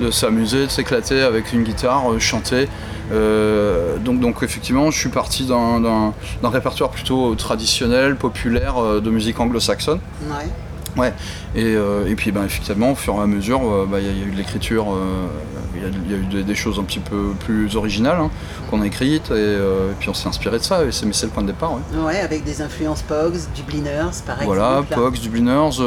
[0.00, 2.68] de, s'amuser, de s'éclater avec une guitare, euh, chanter.
[3.12, 9.38] Euh, donc, donc effectivement, je suis parti d'un, répertoire plutôt traditionnel, populaire euh, de musique
[9.40, 10.00] anglo-saxonne.
[10.22, 10.48] Ouais.
[10.96, 11.12] Ouais,
[11.56, 14.12] et, euh, et puis ben, effectivement, au fur et à mesure, bah, il y, a-
[14.12, 15.26] il y a eu de l'écriture, euh,
[15.74, 18.18] il y a- il y, a eu des, des choses un petit peu plus originales
[18.20, 18.30] hein,
[18.70, 21.12] qu'on a écrites, et, euh, et puis on s'est inspiré de ça, et c'est, mais
[21.12, 21.72] c'est le point de départ.
[21.72, 21.98] ouais.
[22.06, 24.94] Ouais, avec des influences Pogs, Dubliners, par Voilà, exemple.
[24.94, 25.80] Pogs, Dubliners,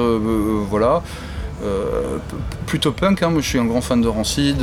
[0.70, 1.02] voilà.
[2.66, 4.58] Plutôt punk, hein, moi je suis un grand fan de Rancid,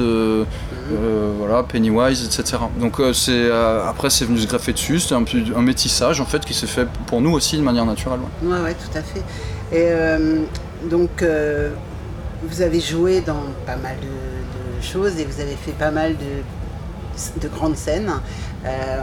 [0.92, 2.58] euh, voilà, Pennywise, etc.
[2.78, 6.44] Donc euh, c'est, euh, après c'est venu se greffer dessus, c'était un, métissage en fait
[6.44, 8.20] qui s'est fait pour nous aussi de manière naturelle.
[8.42, 8.52] ouais.
[8.52, 9.22] Ouais, ouais, tout à fait.
[9.72, 9.90] Et
[10.88, 11.24] donc,
[12.46, 16.14] vous avez joué dans pas mal de, de choses et vous avez fait pas mal
[16.16, 18.12] de, de grandes scènes.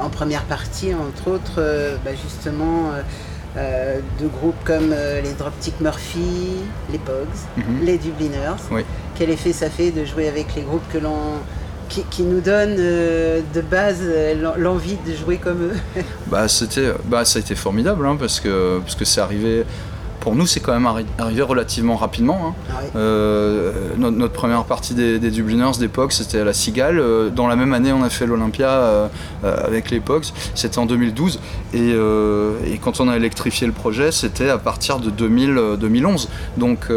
[0.02, 1.62] En première partie, entre autres,
[2.06, 2.92] bah, justement,
[3.56, 4.92] de groupes comme
[5.24, 6.58] les Dropkick Murphy,
[6.92, 7.28] les Pogs,
[7.58, 7.84] Mhm.
[7.84, 8.62] les Dubliners.
[8.72, 8.86] Oui.
[9.16, 11.40] Quel effet ça fait de jouer avec les groupes que l'on
[12.10, 16.94] qui, nous donnent euh, de base euh, l'en- l'envie de jouer comme eux Bah, c'était,
[17.06, 19.66] bah, ça a été formidable hein, parce que, parce que c'est arrivé.
[20.22, 22.40] Pour nous, c'est quand même arri- arrivé relativement rapidement.
[22.70, 22.76] hein.
[22.80, 22.90] Ouais.
[22.96, 27.00] Euh, notre, notre première partie des, des Dubliners d'époque, c'était à la Cigale.
[27.00, 29.08] Euh, Dans la même année, on a fait l'Olympia euh,
[29.44, 30.26] avec les Pogs.
[30.56, 31.40] C'était en 2012.
[31.74, 36.30] Et, et quand on a électrifié le projet, c'était à partir de 2000, euh, 2011.
[36.58, 36.88] Donc,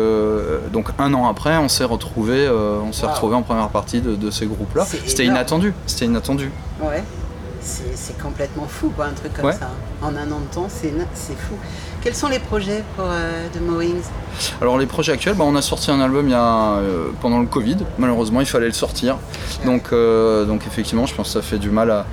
[0.72, 3.11] donc un an après, on s'est retrouvé, on s'est Wow.
[3.12, 4.85] retrouvé en première partie de, de ces groupes-là.
[5.07, 5.72] C'était inattendu.
[5.87, 6.51] C'était inattendu.
[6.83, 7.03] Ouais.
[7.61, 9.53] C'est complètement fou, quoi, un truc comme Ouais.
[9.53, 9.70] ça.
[10.03, 11.55] En un an de temps, c'est fou.
[12.05, 14.03] Quels sont les projets pour euh, The Mowings?
[14.61, 17.41] Alors les projets actuels, bah, on a sorti un album il y a, euh, pendant
[17.41, 17.79] le Covid.
[17.97, 19.17] Malheureusement, il fallait le sortir.
[19.65, 22.05] Donc, euh, donc effectivement, je pense que ça fait du mal à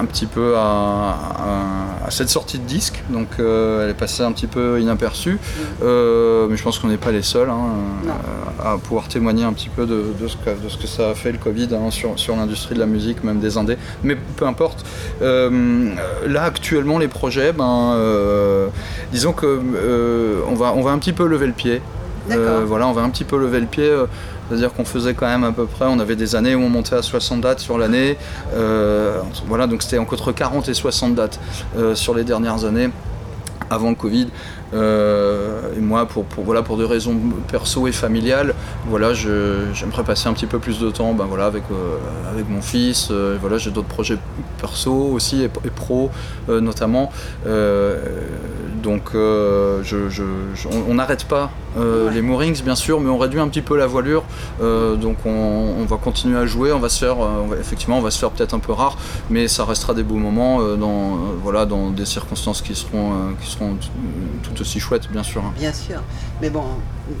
[0.00, 3.02] un petit peu à, à- à cette sortie de disque.
[3.10, 5.38] Donc euh, elle est passée un petit peu inaperçue.
[5.82, 7.58] Euh, mais je pense qu'on n'est pas les seuls hein,
[8.06, 11.10] euh, à pouvoir témoigner un petit peu de, de ce, que, de ce que ça
[11.10, 13.76] a fait le Covid hein, sur, sur l'industrie de la musique, même des indés.
[14.02, 14.84] Mais peu importe.
[15.22, 15.90] Euh,
[16.26, 17.96] là actuellement les projets, ben,
[19.12, 19.60] disons que
[20.48, 21.82] on, va, on va un petit peu lever le pied.
[22.66, 23.90] Voilà, on va un petit peu lever le pied.
[24.48, 26.96] C'est-à-dire qu'on faisait quand même à peu près, on avait des années où on montait
[26.96, 28.16] à 60 dates sur l'année.
[28.54, 31.38] Euh, voilà, donc c'était entre 40 et 60 dates
[31.76, 32.90] euh, sur les dernières années
[33.70, 34.28] avant le Covid.
[34.72, 37.14] Euh, et moi, pour, voilà, pour des raisons
[37.50, 38.54] perso et familiales,
[38.86, 41.64] voilà, j'aimerais passer un petit peu plus de temps ben, voilà, avec,
[42.30, 43.10] avec mon fils.
[43.10, 44.16] Voilà, J'ai d'autres projets
[44.58, 46.10] perso aussi et, et pro
[46.48, 47.12] notamment.
[48.82, 53.76] Donc on n'arrête pas euh, les moorings bien sûr, mais on réduit un petit peu
[53.76, 54.24] la voilure.
[54.62, 57.56] Euh, donc on, on va continuer à jouer, on va se faire, euh, on va-
[57.56, 58.96] effectivement, on va se faire peut-être un peu rare,
[59.30, 63.76] mais ça restera des beaux moments dans, voilà, dans des circonstances qui seront, qui seront
[64.42, 65.42] tout aussi chouettes bien sûr.
[65.44, 65.52] hein.
[65.58, 66.00] Bien sûr.
[66.40, 66.62] Mais bon,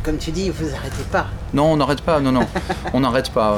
[0.04, 1.26] comme tu dis, vous arrêtez pas.
[1.52, 2.46] Non, on n'arrête pas, non, non,
[2.94, 3.56] on n'arrête pas.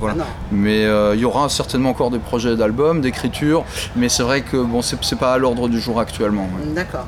[0.00, 0.16] voilà.
[0.20, 0.82] Ah mais
[1.14, 3.64] il y aura certainement encore des projets d'albums, d'écriture,
[3.96, 6.42] mais c'est vrai que bon, c'est c'est pas à l'ordre du jour actuellement.
[6.44, 6.74] ouais.
[6.74, 7.06] D'accord.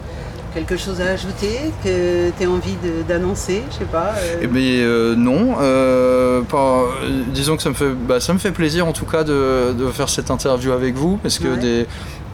[0.55, 2.77] Quelque chose à ajouter que tu as envie
[3.09, 4.15] d'annoncer Je sais pas.
[4.17, 6.85] euh, Eh bien euh, non, euh, pas-
[7.33, 9.87] disons que ça me fait, bah, ça me fait plaisir en tout cas de, de
[9.89, 11.57] faire cette interview avec vous parce que Ouais.
[11.59, 11.87] des,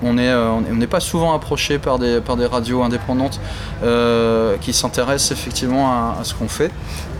[0.02, 3.40] on est, on est- on n'est pas souvent approché par des, par des radios indépendantes
[4.60, 6.70] qui s'intéressent effectivement à, à ce qu'on fait.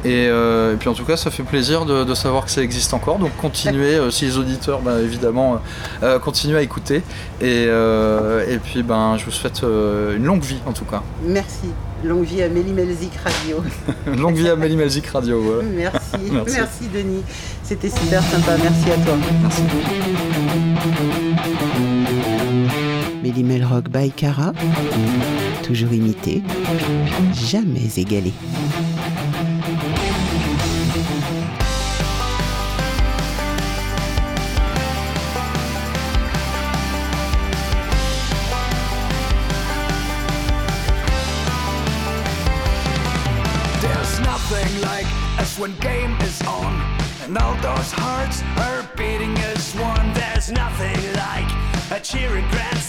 [0.05, 2.63] Et, euh, et puis en tout cas, ça fait plaisir de, de savoir que ça
[2.63, 3.19] existe encore.
[3.19, 5.59] Donc continuez, euh, si les auditeurs, bah, évidemment, euh,
[6.03, 7.03] euh, continuez à écouter.
[7.41, 11.03] Et, euh, et puis ben, je vous souhaite euh, une longue vie en tout cas.
[11.25, 11.69] Merci.
[12.03, 13.63] Longue vie à Méli Melzik Radio.
[14.19, 15.41] Longue vie à Melly Magic Radio.
[15.43, 15.63] voilà.
[15.77, 15.99] Merci.
[16.33, 16.57] Merci.
[16.57, 16.89] Merci.
[16.95, 17.23] Denis.
[17.63, 18.53] C'était super sympa.
[18.63, 19.15] Merci à toi.
[19.43, 19.63] Merci.
[23.23, 24.53] Méli Melrock by Cara.
[25.63, 26.43] Toujours imité,
[27.35, 28.33] jamais égalé.
[52.11, 52.80] cheering grass.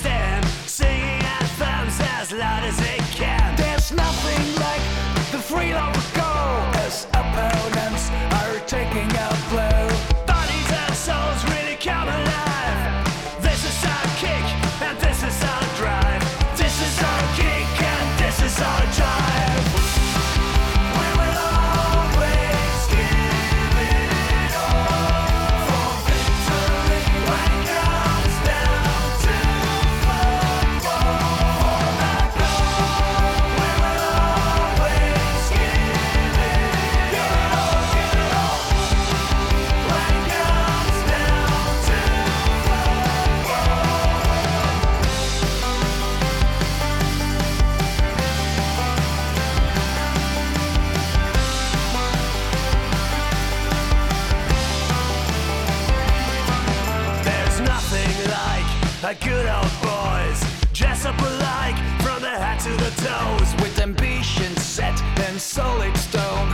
[65.52, 66.50] Solid stone.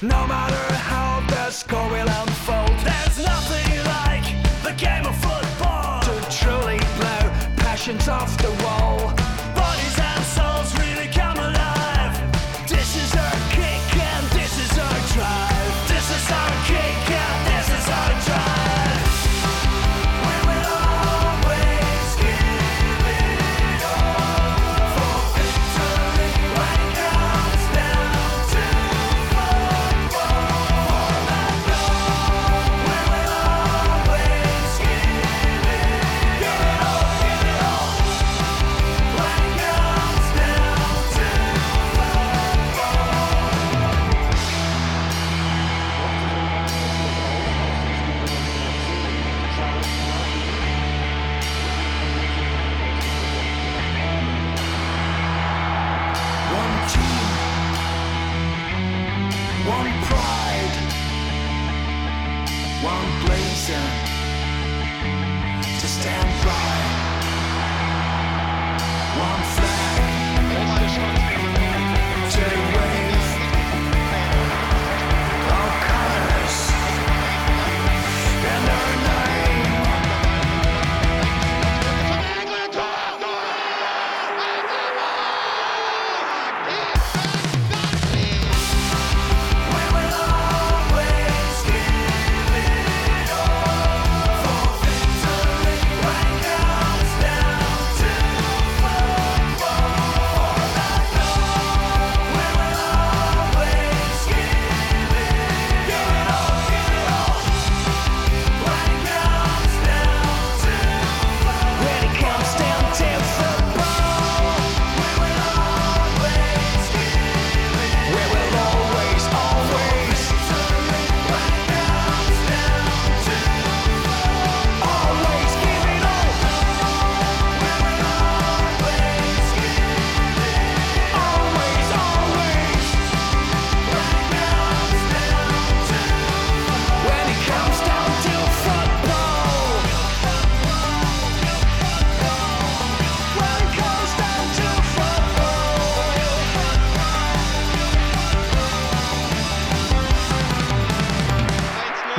[0.00, 4.24] No matter how the score will unfold, there's nothing like
[4.62, 7.22] the game of football to truly blow
[7.56, 8.57] passions off the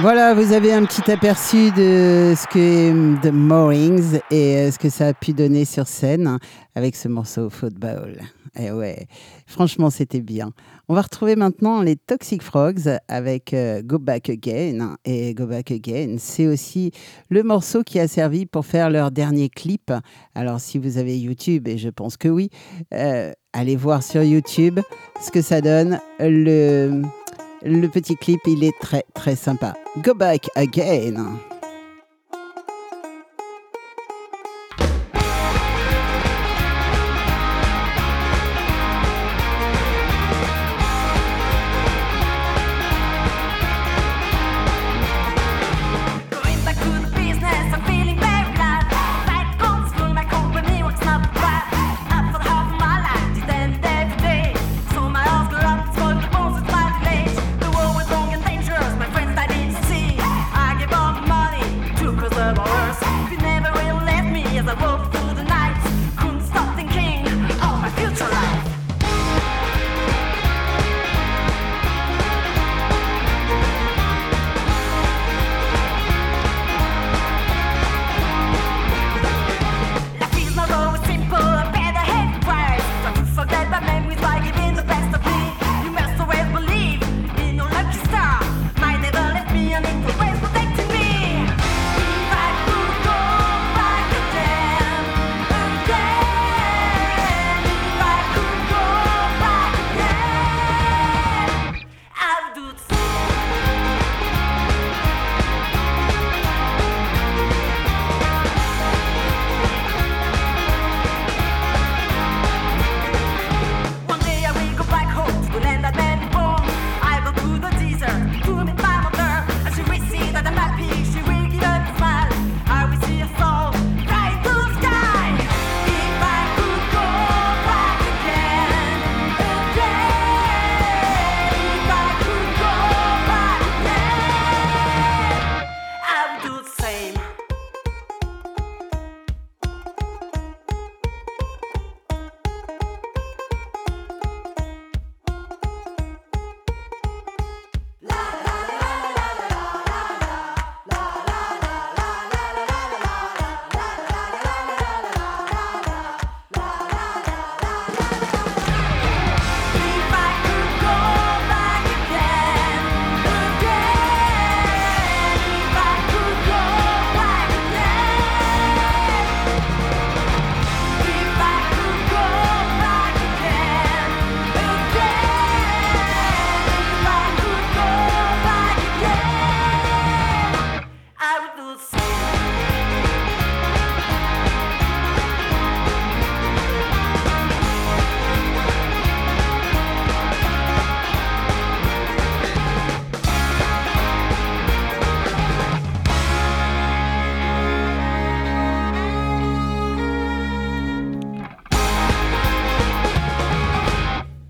[0.01, 4.89] Voilà, vous avez un petit aperçu de ce que The Moorings et euh, ce que
[4.89, 6.37] ça a pu donner sur scène
[6.73, 8.21] avec ce morceau Football.
[8.57, 9.07] Et ouais,
[9.45, 10.51] franchement, c'était bien.
[10.87, 14.95] On va retrouver maintenant les Toxic Frogs avec euh, Go Back Again.
[15.03, 16.91] Et Go Back Again, c'est aussi
[17.29, 19.91] le morceau qui a servi pour faire leur dernier clip.
[20.33, 22.49] Alors, si vous avez YouTube, et je pense que oui,
[22.93, 24.79] euh, allez voir sur YouTube
[25.21, 25.99] ce que ça donne.
[26.19, 27.01] Le,
[27.63, 29.73] le petit clip, il est très très sympa.
[30.03, 31.48] Go Back Again.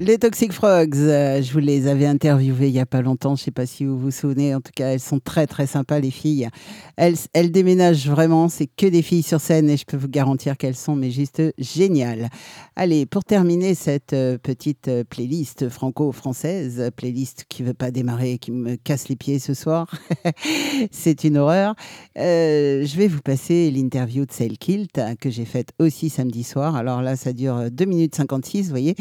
[0.09, 3.41] Les Toxic Frogs, euh, je vous les avais interviewés il n'y a pas longtemps, je
[3.41, 5.99] ne sais pas si vous vous souvenez, en tout cas elles sont très très sympas
[5.99, 6.49] les filles.
[6.97, 10.57] Elles, elles déménagent vraiment, c'est que des filles sur scène et je peux vous garantir
[10.57, 12.29] qu'elles sont mais juste géniales.
[12.75, 18.39] Allez, pour terminer cette euh, petite euh, playlist franco-française, playlist qui ne veut pas démarrer,
[18.39, 19.93] qui me casse les pieds ce soir,
[20.91, 21.75] c'est une horreur,
[22.15, 26.75] je vais vous passer l'interview de Celle Kilt hein, que j'ai faite aussi samedi soir.
[26.75, 28.95] Alors là, ça dure 2 minutes 56, vous voyez.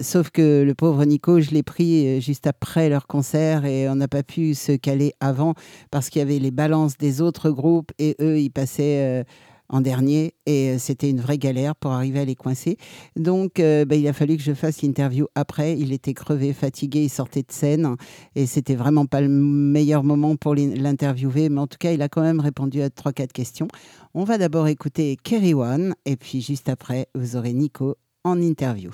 [0.00, 3.96] Sauf que le pauvre Nico, je l'ai pris euh, juste après leur concert et on
[3.96, 5.54] n'a pas pu se caler avant
[5.90, 9.24] parce qu'il y avait les balances des autres groupes et eux, ils passaient euh,
[9.68, 12.76] en dernier et euh, c'était une vraie galère pour arriver à les coincer.
[13.16, 15.78] Donc, bah, il a fallu que je fasse l'interview après.
[15.78, 17.96] Il était crevé, fatigué, il sortait de scène
[18.34, 22.02] et c'était vraiment pas le meilleur moment pour l'in- l'interviewer, mais en tout cas, il
[22.02, 23.68] a quand même répondu à 3-4 questions.
[24.14, 28.90] On va d'abord écouter Kerry One et puis juste après, vous aurez Nico en interview.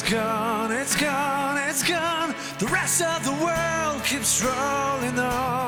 [0.00, 2.34] It's gone, it's gone, it's gone.
[2.58, 5.59] The rest of the world keeps rolling on.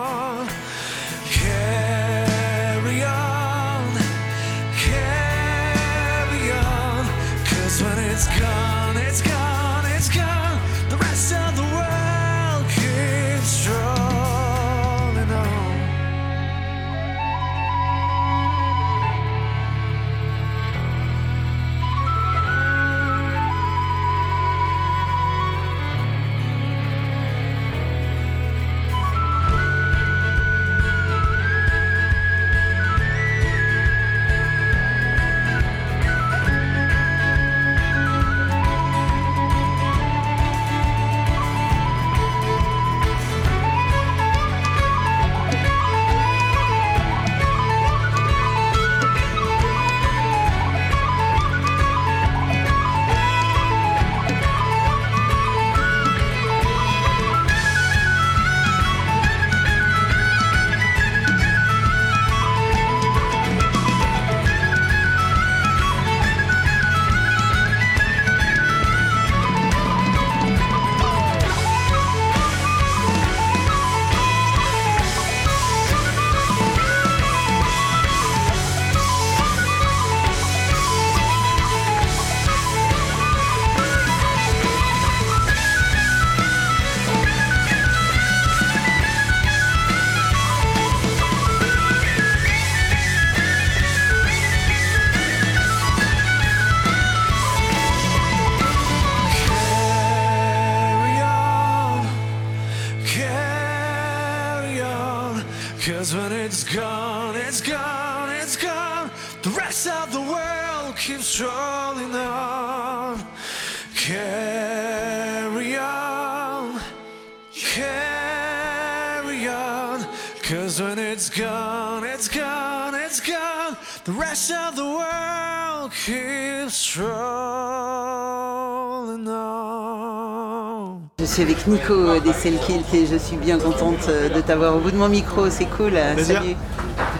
[131.32, 134.90] Suis avec Nico des Selkilt et je suis bien contente euh, de t'avoir au bout
[134.90, 135.92] de mon micro, c'est cool.
[136.14, 136.42] Plaisir.
[136.42, 136.56] Salut.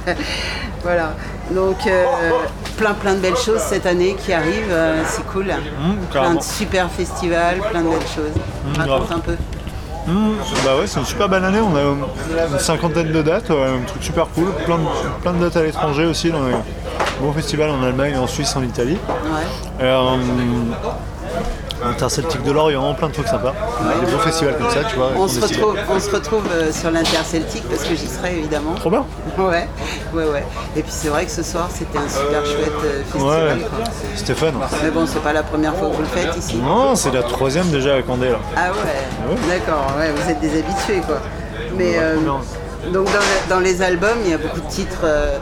[0.82, 1.14] voilà,
[1.50, 2.04] donc euh,
[2.76, 5.46] plein plein de belles choses cette année qui arrivent, euh, c'est cool.
[5.46, 5.56] plein
[6.12, 6.40] carrément.
[6.40, 8.34] de super festivals, plein de belles choses.
[8.36, 9.12] Mmh, Raconte grave.
[9.16, 9.36] un peu.
[10.06, 10.30] Mmh,
[10.62, 11.60] bah ouais, c'est une super belle année.
[11.60, 11.80] On a
[12.52, 14.52] une cinquantaine de dates, un truc super cool.
[14.66, 14.84] Plein de,
[15.22, 16.54] plein de dates à l'étranger aussi, dans les
[17.18, 18.98] bons festivals en Allemagne, en Suisse, en Italie.
[19.08, 19.86] Ouais.
[19.86, 20.16] Euh,
[21.84, 23.54] Interceltique de Lorient, plein de trucs sympas.
[24.04, 25.10] Des beaux festivals comme ça, tu vois.
[25.16, 28.74] On se retrouve, on se retrouve euh, sur l'Interceltique parce que j'y serai évidemment.
[28.74, 29.04] Trop bien.
[29.38, 29.66] Ouais,
[30.12, 30.44] ouais, ouais.
[30.76, 33.58] Et puis c'est vrai que ce soir c'était un super chouette euh, festival.
[33.58, 33.66] Ouais,
[34.14, 34.52] c'était fun.
[34.82, 36.56] Mais bon, c'est pas la première fois que vous le faites ici.
[36.56, 38.38] Non, c'est la troisième déjà à Candé là.
[38.56, 41.18] Ah ouais, d'accord, ouais, vous êtes des habitués quoi.
[41.76, 42.16] Mais euh,
[42.92, 45.38] donc dans, dans les albums, il y a beaucoup de titres euh,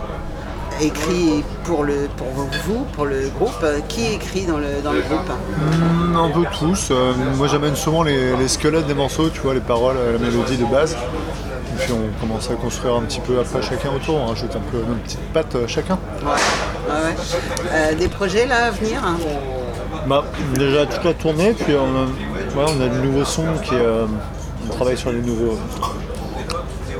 [0.82, 3.50] écrits pour, le, pour vous, pour le groupe.
[3.62, 5.28] Euh, Qui écrit dans le, dans le groupe?
[5.28, 6.88] Mm, un peu tous.
[6.90, 10.18] Euh, moi j'amène souvent les, les squelettes des morceaux, tu vois, les paroles, euh, la
[10.18, 10.92] mélodie de base.
[10.94, 14.70] Et puis on commence à construire un petit peu après chacun autour, on rajoute un
[14.70, 15.98] peu nos petites pattes euh, chacun.
[16.22, 17.14] Ouais.
[17.72, 19.16] Euh, des projets là à venir hein?
[20.06, 20.24] Bah,
[20.54, 23.74] déjà toute la tournée, puis on a, ouais, on a de nouveaux sons qui.
[23.74, 24.06] euh,
[24.68, 25.58] on travaille sur les nouveaux.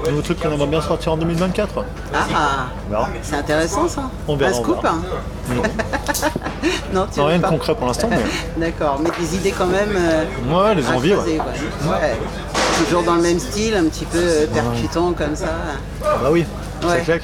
[0.08, 1.84] Nouveaux trucs qu'on aimerait bien sortir en 2024.
[2.14, 4.02] Ah, On c'est intéressant ça.
[4.28, 4.94] On verra, Un on scoop verra.
[4.94, 5.02] hein
[5.54, 5.62] Non.
[6.92, 8.18] Non, tu rien de concret pour l'instant, mais.
[8.58, 9.94] D'accord, mais des idées quand même.
[9.96, 11.36] euh, Ouais, les envies, creuser, ouais.
[11.84, 11.92] quoi.
[11.98, 12.16] Ouais.
[12.84, 15.46] Toujours dans le même style, un petit peu euh, percutant comme ça.
[16.04, 16.44] Ah bah oui,
[16.86, 17.00] Ouais.
[17.02, 17.22] claque.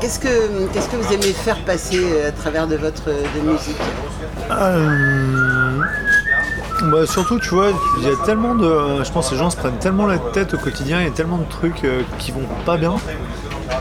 [0.00, 3.76] Qu'est-ce que, qu'est-ce que vous aimez faire passer euh, à travers de votre de musique?
[4.50, 5.63] Euh,
[6.82, 7.68] bah, surtout, tu vois,
[7.98, 9.02] il y a tellement de.
[9.04, 11.12] Je pense que les gens se prennent tellement la tête au quotidien, il y a
[11.12, 12.94] tellement de trucs euh, qui vont pas bien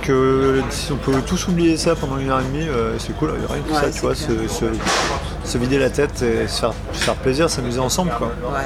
[0.01, 3.31] que si on peut tous oublier ça pendant une heure et demie, euh, c'est cool.
[3.49, 4.49] Rien que Ouais, ça, tu vois, se, clair.
[4.49, 8.27] se- se vider la tête et se faire, se faire plaisir, s'amuser ensemble, quoi.
[8.27, 8.59] Ouais.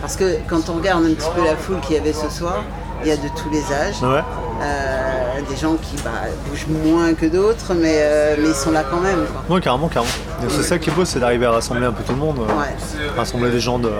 [0.00, 2.56] Parce que quand on regarde un petit peu la foule qu'il y avait ce soir,
[3.02, 4.02] il y a de tous les âges.
[4.02, 4.22] Ouais.
[4.62, 4.93] Euh,
[5.48, 6.10] des gens qui bah,
[6.48, 9.24] bougent moins que d'autres, mais, euh, mais ils sont là quand même.
[9.46, 9.54] Quoi.
[9.56, 10.12] Ouais, carrément, carrément.
[10.48, 12.42] C'est ça qui est beau, c'est d'arriver à rassembler un peu tout le monde, euh,
[12.60, 12.74] Ouais.
[13.16, 13.90] rassembler des gens de-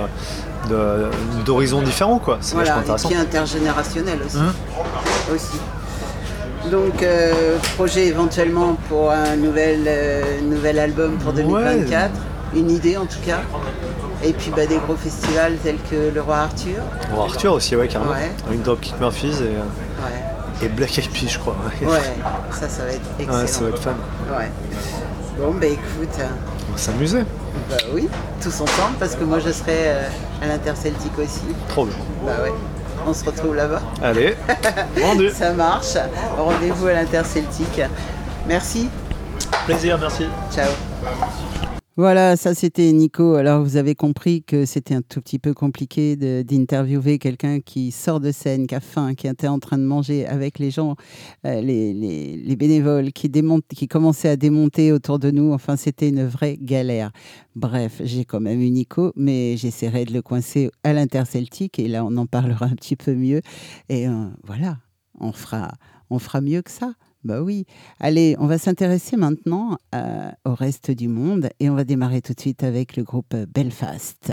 [1.44, 2.38] d'horizons différents, quoi.
[2.40, 3.08] C'est Voilà, vachement et intéressant.
[3.08, 4.36] puis intergénérationnel aussi.
[4.38, 4.52] Hum.
[5.34, 5.58] aussi.
[6.70, 12.10] Donc, euh, projet éventuellement pour un nouvel, euh, nouvel album pour 2024.
[12.56, 13.40] Une idée en tout cas.
[14.22, 16.76] Et puis bah, des gros festivals tels que le Roi Arthur.
[17.14, 18.12] Bon, Arthur aussi, ouais, carrément.
[18.12, 18.30] Ouais.
[18.48, 19.56] Avec Dropkick Murphys et.
[20.62, 21.56] Et Black Eyed Peas, je crois.
[21.82, 21.98] Ouais,
[22.52, 23.40] ça, ça va être excellent.
[23.40, 23.94] Ouais, ça va être fun.
[24.30, 24.50] Ouais.
[25.38, 26.26] Bon, bah écoute, euh,
[26.68, 27.24] On va s'amuser.
[27.68, 28.08] bah oui,
[28.40, 30.08] tous ensemble, parce que moi je serai euh,
[30.42, 31.42] à l'Interceltique aussi.
[31.68, 31.96] Trop bien.
[32.24, 32.52] Bah ouais,
[33.06, 33.82] on se retrouve là-bas.
[34.02, 34.36] Allez.
[35.34, 35.96] Ça marche.
[36.38, 37.80] Rendez-vous à l'Interceltique.
[38.46, 38.88] Merci.
[39.66, 40.26] Plaisir, merci.
[40.54, 40.68] Ciao.
[41.96, 43.34] Voilà, ça c'était Nico.
[43.34, 48.18] Alors vous avez compris que c'était un tout petit peu compliqué d'interviewer quelqu'un qui sort
[48.18, 50.96] de scène, qui a faim, qui était en train de manger avec les gens,
[51.46, 55.52] euh, les, les- les bénévoles, qui, démontent, commençaient à démonter autour de nous.
[55.52, 57.12] Enfin, c'était une vraie galère.
[57.54, 62.04] Bref, j'ai quand même eu Nico, mais j'essaierai de le coincer à l'interceltique et là
[62.04, 63.40] on en parlera un petit peu mieux.
[63.88, 64.78] Et euh, voilà,
[65.20, 65.70] on fera,
[66.10, 66.94] on fera mieux que ça.
[67.24, 67.64] Bah oui.
[68.00, 72.34] Allez, on va s'intéresser maintenant euh, au reste du monde et on va démarrer tout
[72.34, 74.32] de suite avec le groupe Belfast.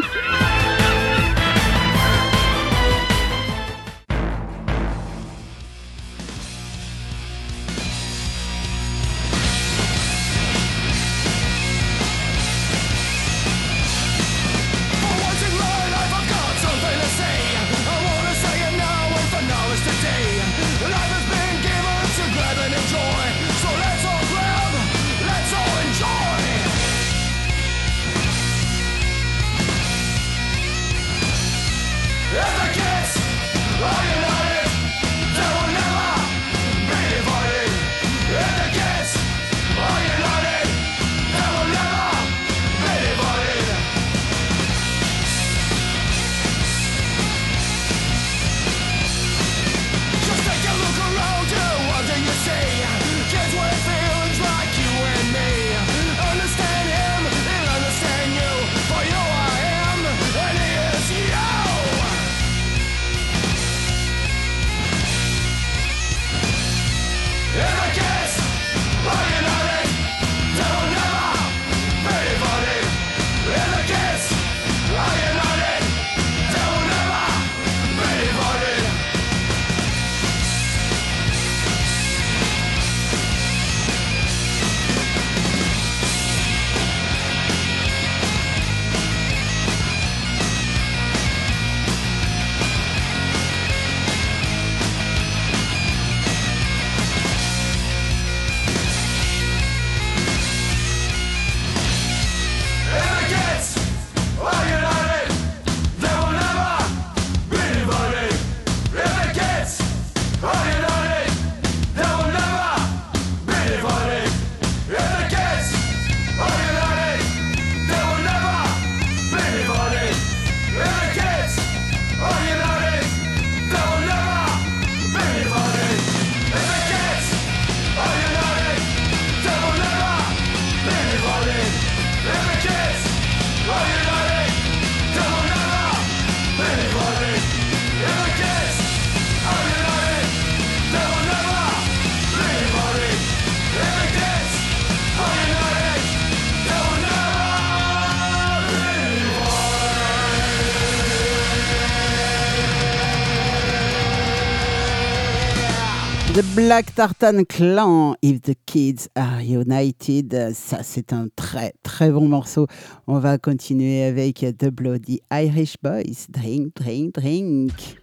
[157.01, 160.53] Tartan Clan, If the Kids Are United.
[160.53, 162.67] Ça, c'est un très, très bon morceau.
[163.07, 166.27] On va continuer avec The Bloody Irish Boys.
[166.29, 167.97] Drink, drink, drink.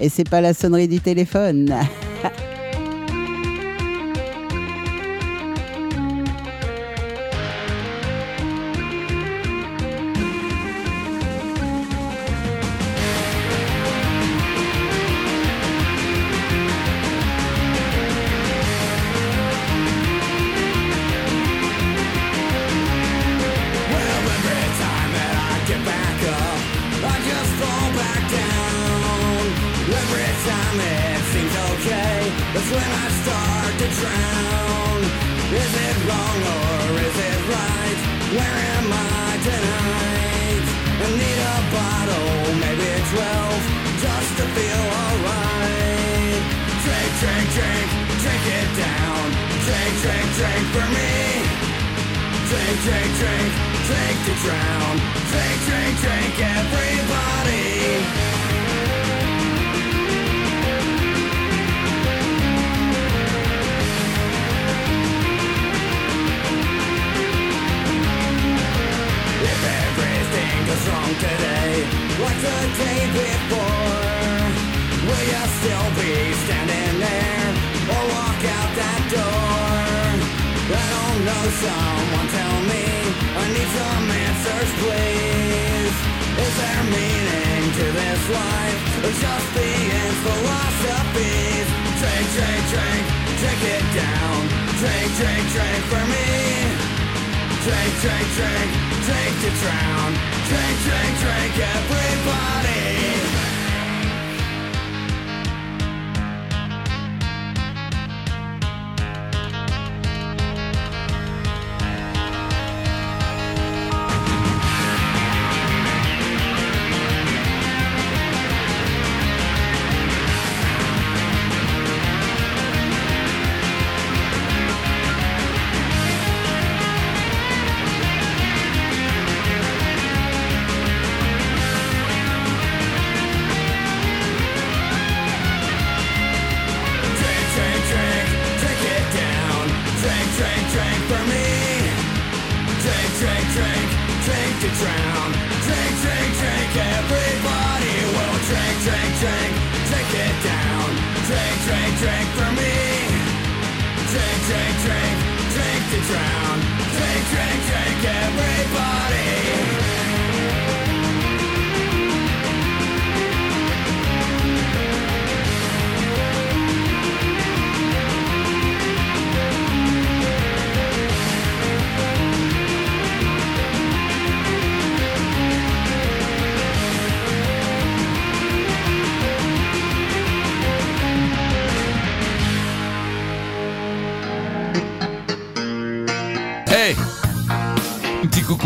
[0.00, 1.72] Et c'est pas la sonnerie du téléphone.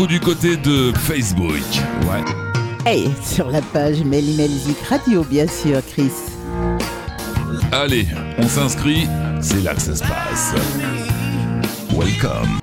[0.07, 1.61] du côté de Facebook.
[2.09, 2.23] Ouais.
[2.85, 4.37] Hey, sur la page Melly
[4.89, 6.11] Radio, bien sûr, Chris.
[7.71, 8.07] Allez,
[8.37, 9.07] on s'inscrit,
[9.41, 10.53] c'est là que ça se passe.
[11.91, 12.62] Welcome.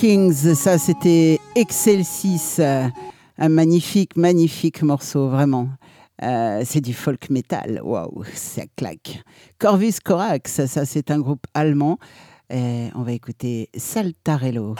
[0.00, 5.68] Kings, ça c'était Excelsis, un magnifique, magnifique morceau, vraiment.
[6.22, 9.22] Euh, c'est du folk metal, waouh, ça claque.
[9.58, 11.98] Corvus Corax, ça c'est un groupe allemand.
[12.50, 14.74] On va écouter Saltarello.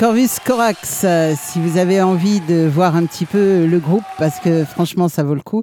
[0.00, 4.40] Corvus Corax, euh, si vous avez envie de voir un petit peu le groupe, parce
[4.40, 5.62] que franchement, ça vaut le coup.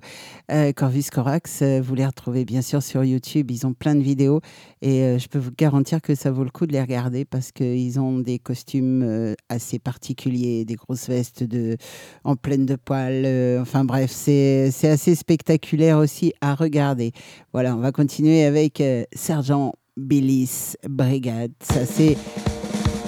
[0.52, 3.50] euh, Corvus Corax, euh, vous les retrouvez bien sûr sur YouTube.
[3.50, 4.42] Ils ont plein de vidéos
[4.84, 8.00] et je peux vous garantir que ça vaut le coup de les regarder parce qu'ils
[8.00, 11.76] ont des costumes assez particuliers, des grosses vestes de,
[12.24, 13.26] en pleine de poils.
[13.60, 17.12] enfin bref, c'est assez spectaculaire aussi à regarder.
[17.54, 18.84] Voilà, on va continuer avec
[19.14, 21.54] Sergent Billis Brigade.
[21.60, 22.16] Ça, c'est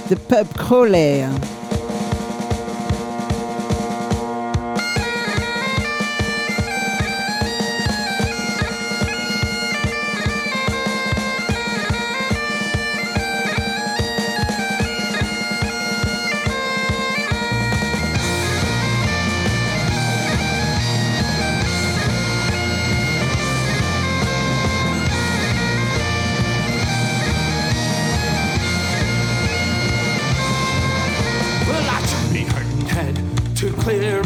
[0.09, 1.58] The Pub Crawler.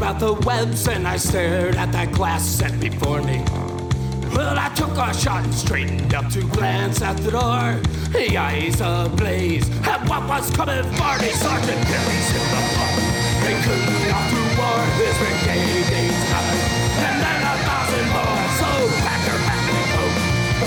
[0.04, 3.44] Clear out the webs, and I stared at that glass set before me.
[4.36, 7.80] Well, I took a shot and straightened up to glance at the door.
[8.12, 11.30] The eyes ablaze at what was coming for me.
[11.32, 12.94] Sergeant Billy's in the pub.
[13.44, 14.82] They couldn't off to war.
[15.00, 16.66] His brigade needs nothing,
[17.08, 18.44] and then a thousand more.
[18.60, 18.70] So
[19.08, 20.04] pack your back and go.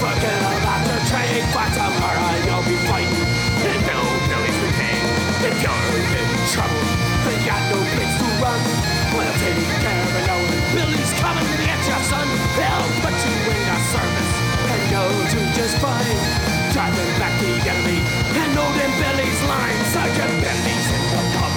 [0.01, 1.45] Forget about your trade.
[1.53, 3.27] For tomorrow you'll be fighting.
[3.69, 4.01] And no
[4.31, 5.03] Billy's the king.
[5.45, 6.95] If you're in trouble,
[15.66, 16.18] just fine.
[16.70, 17.98] Driving back the enemy
[18.38, 19.78] and loading Billy's line.
[19.90, 21.52] Sergeant Billy's in the pub.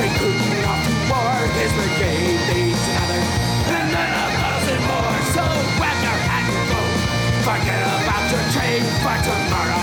[0.00, 1.36] Recruiting off to war.
[1.60, 3.20] His brigade needs another.
[3.76, 5.16] And then a thousand more.
[5.36, 5.44] So
[6.06, 6.80] your hat and go.
[7.44, 8.86] Forget about your trade.
[9.04, 9.81] For tomorrow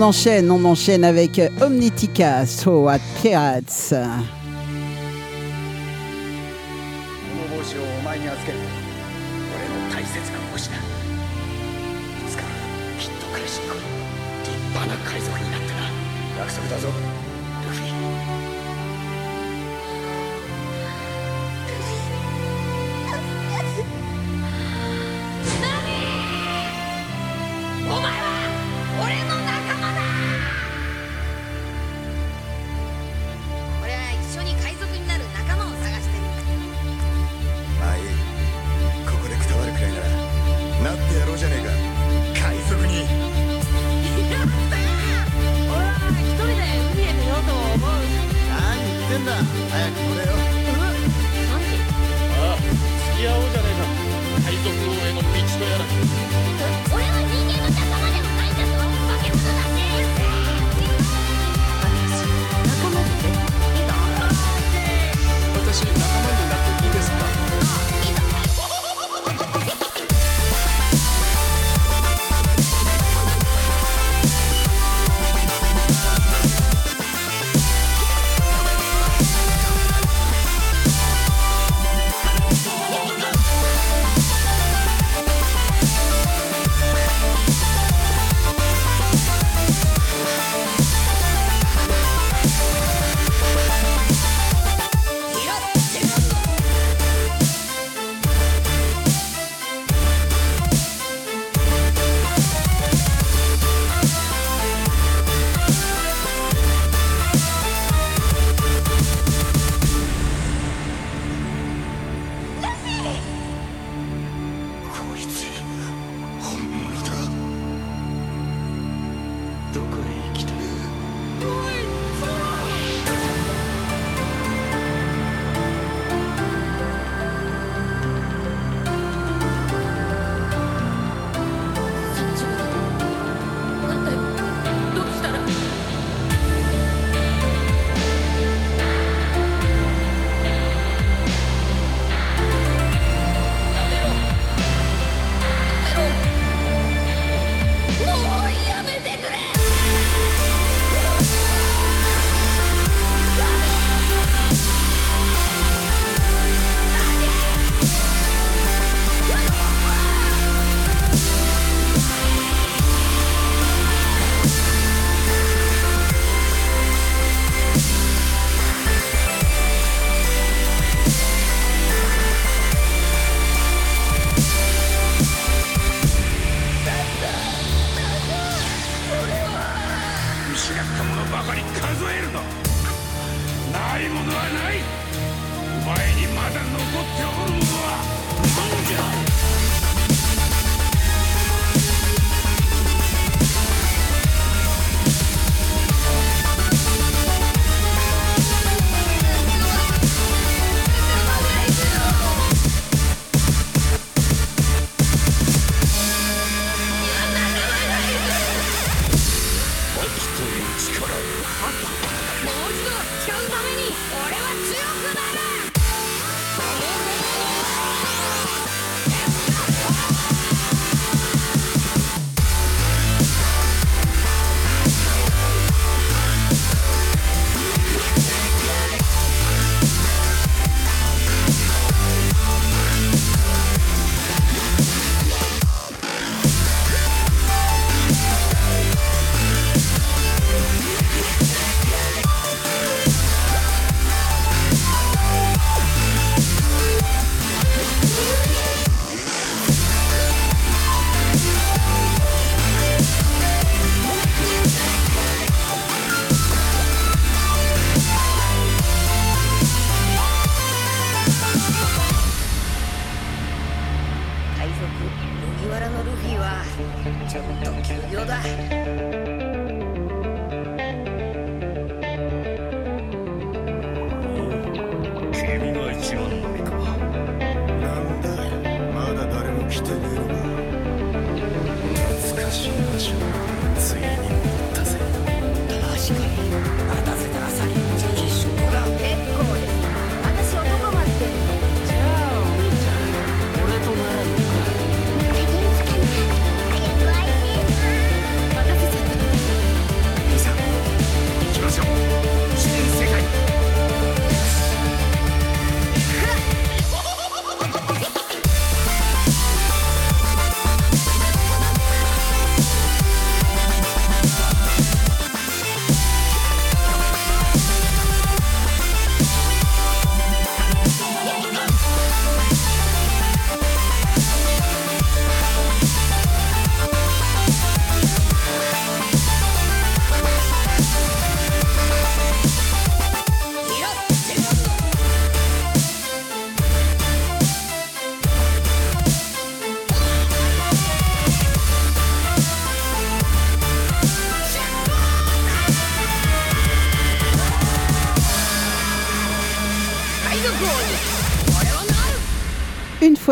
[0.00, 3.92] on enchaîne, on enchaîne avec euh, Omnitica, So at Pirates.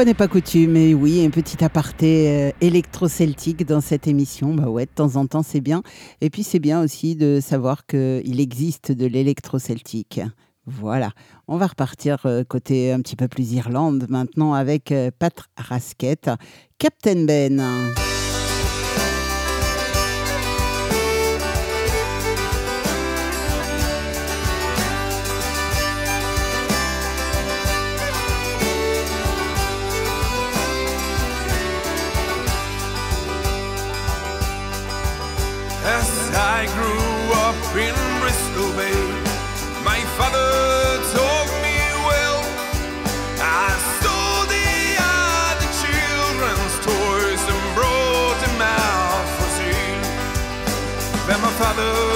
[0.05, 4.55] n'est pas coutume, et oui, un petit aparté euh, électro-celtique dans cette émission.
[4.55, 5.83] Bah ouais, de temps en temps, c'est bien.
[6.21, 10.21] Et puis, c'est bien aussi de savoir qu'il existe de l'électro-celtique.
[10.67, 11.11] Voilà,
[11.49, 16.31] on va repartir euh, côté un petit peu plus Irlande maintenant avec euh, Pat Rasquette,
[16.79, 17.61] Captain Ben.
[51.79, 52.08] together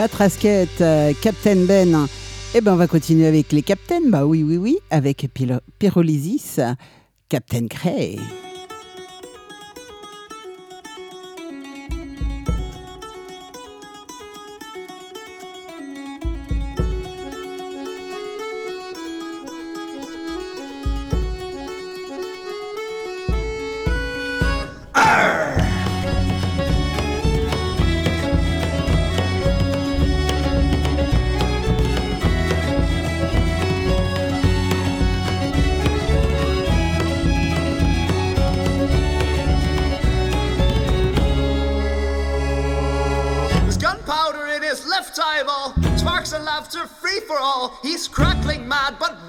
[0.00, 2.08] Patrasquette, euh, Captain Ben.
[2.54, 4.00] Eh ben, on va continuer avec les Captains.
[4.08, 5.28] Bah oui, oui, oui, avec
[5.78, 6.58] Pyrolysis,
[7.28, 8.18] Captain Cray.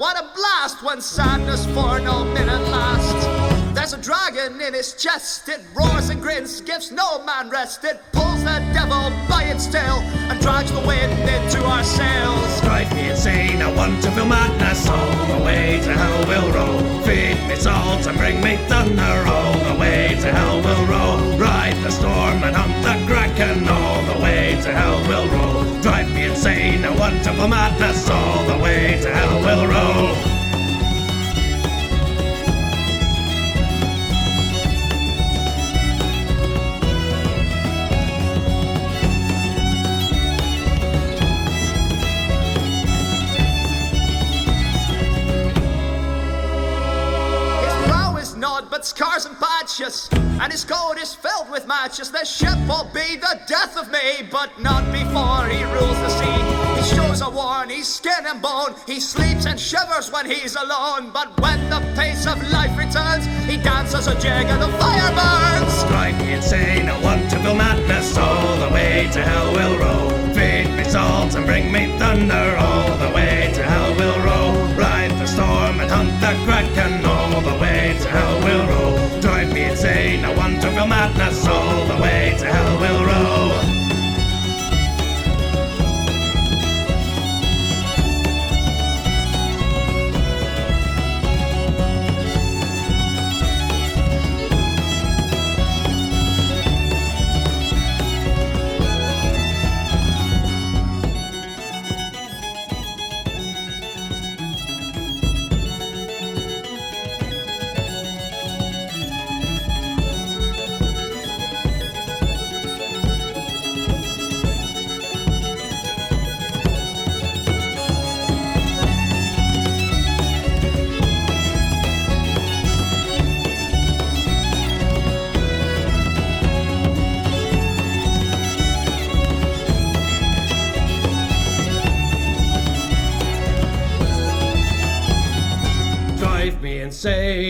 [0.02, 3.24] What a blast when sadness for no minute lasts.
[3.76, 7.84] There's a dragon in his chest, it roars and grins, gives no man rest.
[7.84, 9.98] It pulls the devil by its tail
[10.32, 12.62] and drags the wind into our sails.
[12.62, 17.01] Drive me insane, I want to feel madness All the way to hell will roll
[17.12, 21.38] Feed me salt and bring me thunder All the way to hell we'll roll.
[21.38, 25.82] Ride the storm and hunt the kraken All the way to hell we'll roll.
[25.82, 30.31] Drive me insane, to feel madness All the way to hell we'll roll
[50.42, 52.10] and his coat is filled with matches.
[52.10, 56.42] The ship will be the death of me, but not before he rules the sea.
[56.82, 58.74] His shoes are worn, he's skin and bone.
[58.88, 63.58] He sleeps and shivers when he's alone, but when the pace of life returns, he
[63.58, 65.84] dances a jig and the fire burns.
[65.84, 70.84] Drive me insane, to feel madness All the way to hell will roll Feed me
[70.84, 75.80] salt and bring me thunder All the way to hell will roll Ride the storm
[75.80, 80.32] and hunt the kraken All the way to hell will roll Drive me insane, eh?
[80.32, 83.91] I want to feel madness All the way to hell we'll roll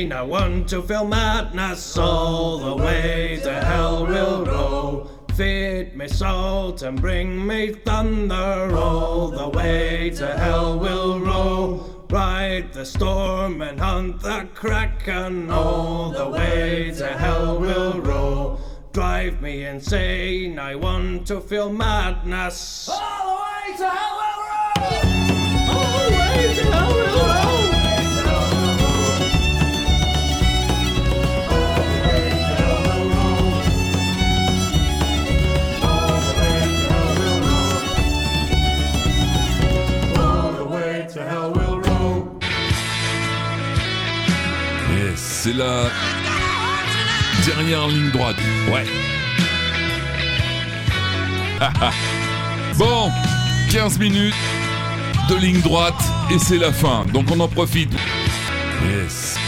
[0.09, 6.81] I want to feel madness All the way to hell will roll Feed me salt
[6.81, 13.79] and bring me thunder All the way to hell will roll Ride the storm and
[13.79, 18.59] hunt the kraken All the way to hell will roll
[18.93, 22.89] Drive me insane, I want to feel madness.
[22.89, 24.10] All the way to hell
[45.43, 45.89] c'est la
[47.47, 48.35] dernière ligne droite.
[48.71, 48.85] Ouais.
[52.77, 53.09] bon,
[53.71, 54.35] 15 minutes
[55.29, 55.99] de ligne droite
[56.29, 57.05] et c'est la fin.
[57.11, 57.91] Donc on en profite.
[58.87, 59.40] Yes.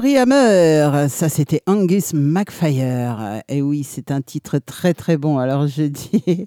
[0.00, 3.42] Ça c'était Angus MacFire.
[3.48, 5.38] Et oui, c'est un titre très très bon.
[5.38, 6.46] Alors je dis,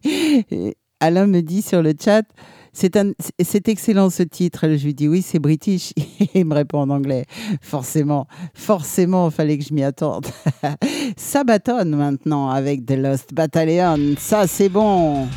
[1.02, 2.24] Alain me dit sur le chat,
[2.72, 4.70] c'est excellent ce titre.
[4.78, 5.92] Je lui dis oui, c'est british.
[6.34, 7.26] Il me répond en anglais.
[7.62, 10.28] Forcément, forcément, fallait que je m'y attende.
[11.18, 14.16] Sabaton maintenant avec The Lost Battalion.
[14.18, 15.28] Ça c'est bon.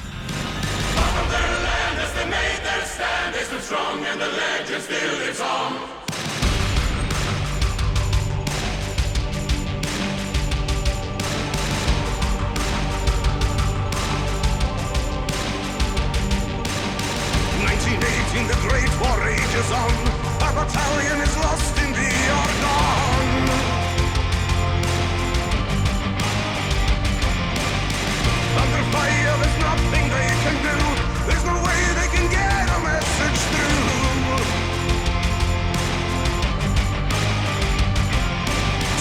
[19.34, 19.94] Rages on.
[20.44, 23.50] Our battalion is lost in the Argonne.
[28.62, 30.78] Under fire, there's nothing they can do.
[31.26, 33.82] There's no way they can get a message through.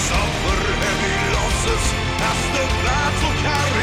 [0.08, 1.86] Suffer heavy losses
[2.30, 3.83] as the battle carries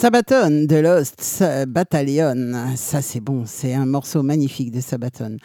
[0.00, 2.54] Sabaton de Lost Battalion.
[2.76, 3.42] Ça, c'est bon.
[3.46, 5.38] C'est un morceau magnifique de Sabaton.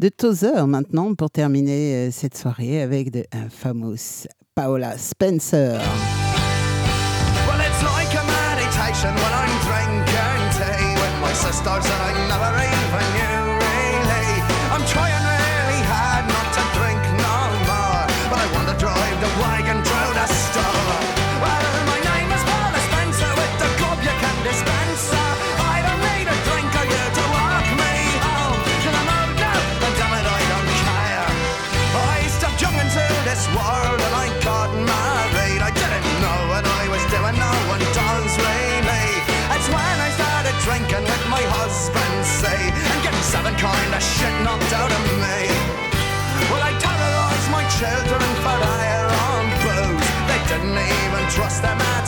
[0.00, 4.26] De Tozer, maintenant, pour terminer euh, cette soirée avec de Infamous
[4.56, 5.78] Paola Spencer.
[7.46, 10.10] Well, it's like a meditation when I'm drinking
[11.22, 11.32] my
[33.40, 35.62] this world and I got married.
[35.64, 39.08] I didn't know what I was doing, no one does really.
[39.56, 44.34] It's when I started drinking with my husband, say, and getting seven kind of shit
[44.44, 45.40] knocked out of me.
[46.52, 50.08] Well, I terrorized my children for hire on booze.
[50.28, 51.99] They didn't even trust them how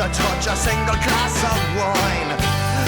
[0.00, 2.32] to touch a single glass of wine.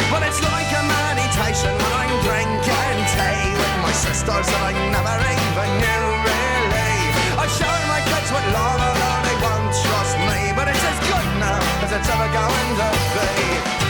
[0.09, 5.17] But it's like a meditation when I'm drinking tea with my sisters that I never
[5.21, 6.97] even knew really.
[7.37, 10.57] I show my kids what love, although they won't trust me.
[10.57, 12.89] But it's as good now as it's ever going to
[13.21, 13.82] be.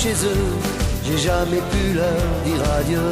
[0.00, 0.54] Chez eux,
[1.04, 3.10] j'ai jamais pu leur dire adieu.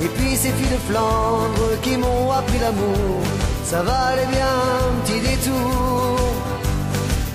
[0.00, 3.20] Et puis ces filles de Flandre qui m'ont appris l'amour,
[3.64, 6.18] ça valait bien un petit détour.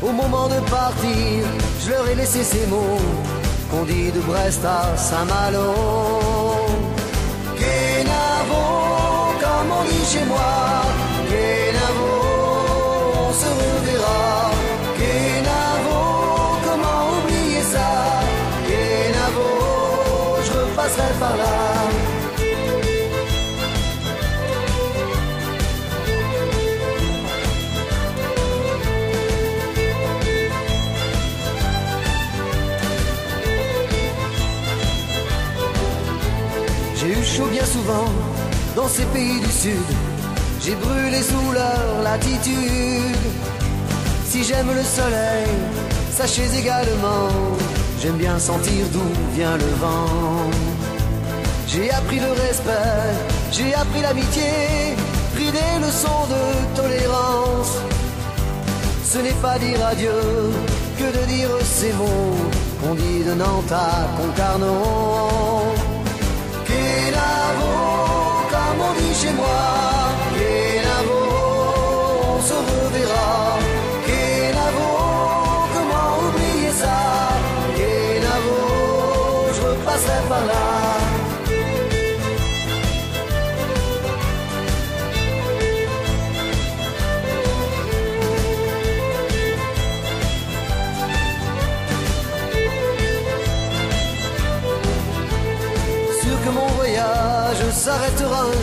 [0.01, 1.45] Au moment de partir,
[1.81, 2.99] je leur ai laissé ces mots
[3.71, 5.71] qu'on dit de Brest à Saint-Malo.
[7.59, 8.65] Kenavo,
[9.43, 10.51] comme on dit chez moi,
[36.95, 38.05] J'ai eu chaud bien souvent
[38.75, 39.73] dans ces pays du sud.
[40.61, 43.15] J'ai brûlé sous leur latitude.
[44.25, 45.47] Si j'aime le soleil,
[46.11, 47.29] sachez également,
[48.01, 50.66] j'aime bien sentir d'où vient le vent.
[51.77, 53.13] J'ai appris le respect,
[53.51, 54.49] j'ai appris l'amitié,
[55.35, 57.77] pris des leçons de tolérance.
[59.03, 60.19] Ce n'est pas dire adieu
[60.97, 62.33] que de dire ces mots
[62.81, 65.75] qu'on dit de Nantes à Concarneau.
[66.65, 67.73] Kenavo,
[68.53, 69.61] comme on dit chez moi,
[70.35, 71.19] Kenavo,
[72.37, 73.59] on se reverra.
[74.07, 74.89] Kenavo,
[75.75, 76.97] comment oublier ça
[77.77, 78.57] Kenavo,
[79.53, 80.76] je repasserai par là.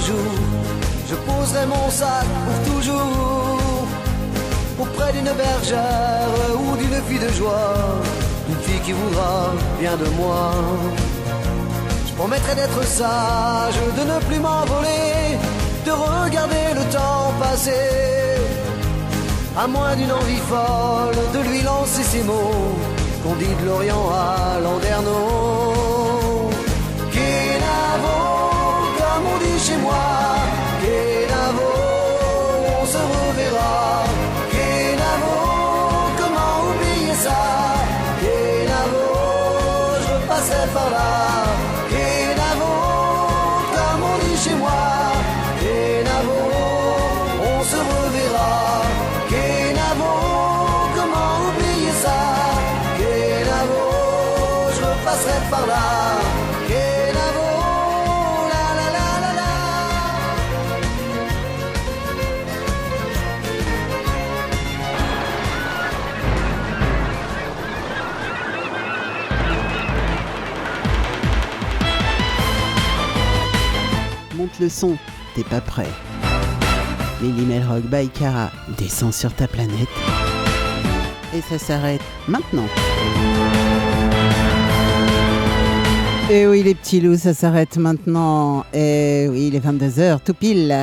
[0.07, 3.59] Je poserai mon sac pour toujours
[4.79, 6.29] auprès d'une bergère
[6.61, 8.03] ou d'une fille de joie,
[8.51, 10.51] une fille qui voudra bien de moi.
[12.07, 15.39] Je promettrai d'être sage, de ne plus m'envoler,
[15.87, 17.73] de regarder le temps passer.
[19.57, 22.77] À moins d'une envie folle de lui lancer ces mots
[23.23, 25.64] qu'on dit de l'Orient à Landerneau.
[29.67, 30.05] Chez moi.
[30.83, 31.71] Kenavo,
[32.81, 34.05] on se reverra.
[34.53, 35.35] Kenavo,
[36.19, 37.41] comment oublier ça?
[38.21, 39.05] Kenavo,
[40.03, 41.24] je repasserai par là.
[74.61, 74.97] Le son,
[75.35, 75.89] t'es pas prêt.
[77.21, 79.89] Lily Melrock by Cara descend sur ta planète.
[81.35, 82.69] Et ça s'arrête maintenant.
[86.31, 88.65] Et oui, les petits loups, ça s'arrête maintenant.
[88.73, 90.75] Et oui, il est 22h, tout pile.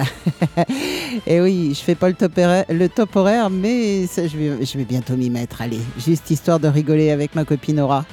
[1.27, 3.17] Et oui, je fais pas le top horaire, le top
[3.51, 5.63] mais ça, je, vais, je vais bientôt m'y mettre.
[5.63, 8.05] Allez, juste histoire de rigoler avec ma copine Aura.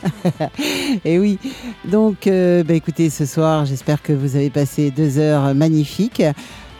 [1.05, 1.39] Et oui,
[1.85, 6.23] donc euh, bah, écoutez, ce soir, j'espère que vous avez passé deux heures magnifiques.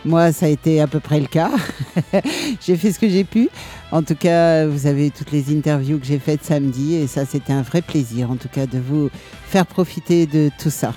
[0.05, 1.51] Moi, ça a été à peu près le cas.
[2.61, 3.49] j'ai fait ce que j'ai pu.
[3.91, 7.53] En tout cas, vous avez toutes les interviews que j'ai faites samedi et ça, c'était
[7.53, 9.09] un vrai plaisir, en tout cas, de vous
[9.47, 10.93] faire profiter de tout ça.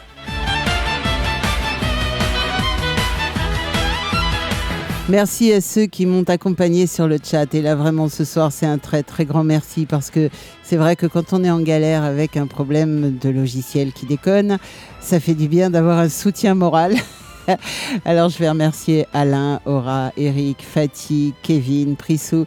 [5.08, 7.52] Merci à ceux qui m'ont accompagné sur le chat.
[7.54, 10.30] Et là, vraiment, ce soir, c'est un très, très grand merci parce que
[10.62, 14.58] c'est vrai que quand on est en galère avec un problème de logiciel qui déconne,
[15.00, 16.94] ça fait du bien d'avoir un soutien moral.
[18.04, 22.46] Alors, je vais remercier Alain, Aura, Eric, Fatih, Kevin, Prissou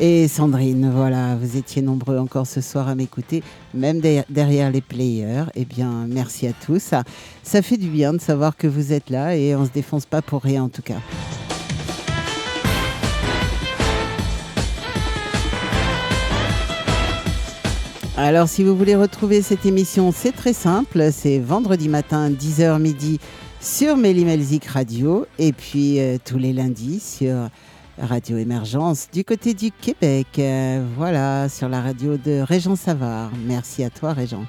[0.00, 0.90] et Sandrine.
[0.94, 3.42] Voilà, vous étiez nombreux encore ce soir à m'écouter,
[3.74, 5.44] même der- derrière les players.
[5.54, 6.94] Eh bien, merci à tous.
[7.42, 10.22] Ça fait du bien de savoir que vous êtes là et on se défonce pas
[10.22, 11.00] pour rien en tout cas.
[18.16, 21.08] Alors, si vous voulez retrouver cette émission, c'est très simple.
[21.12, 23.18] C'est vendredi matin, 10h midi,
[23.60, 25.26] sur Mélimelzik Radio.
[25.38, 27.48] Et puis, euh, tous les lundis, sur
[27.98, 30.26] Radio Émergence, du côté du Québec.
[30.38, 33.30] Euh, voilà, sur la radio de Régent Savard.
[33.46, 34.44] Merci à toi, Régent.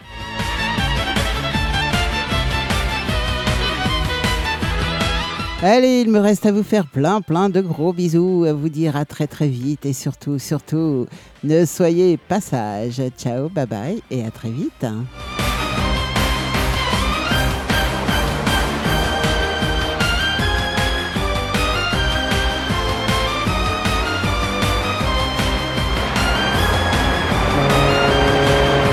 [5.64, 8.96] Allez, il me reste à vous faire plein, plein de gros bisous, à vous dire
[8.96, 11.06] à très très vite et surtout, surtout,
[11.44, 13.04] ne soyez pas sages.
[13.16, 14.86] Ciao, bye bye et à très vite.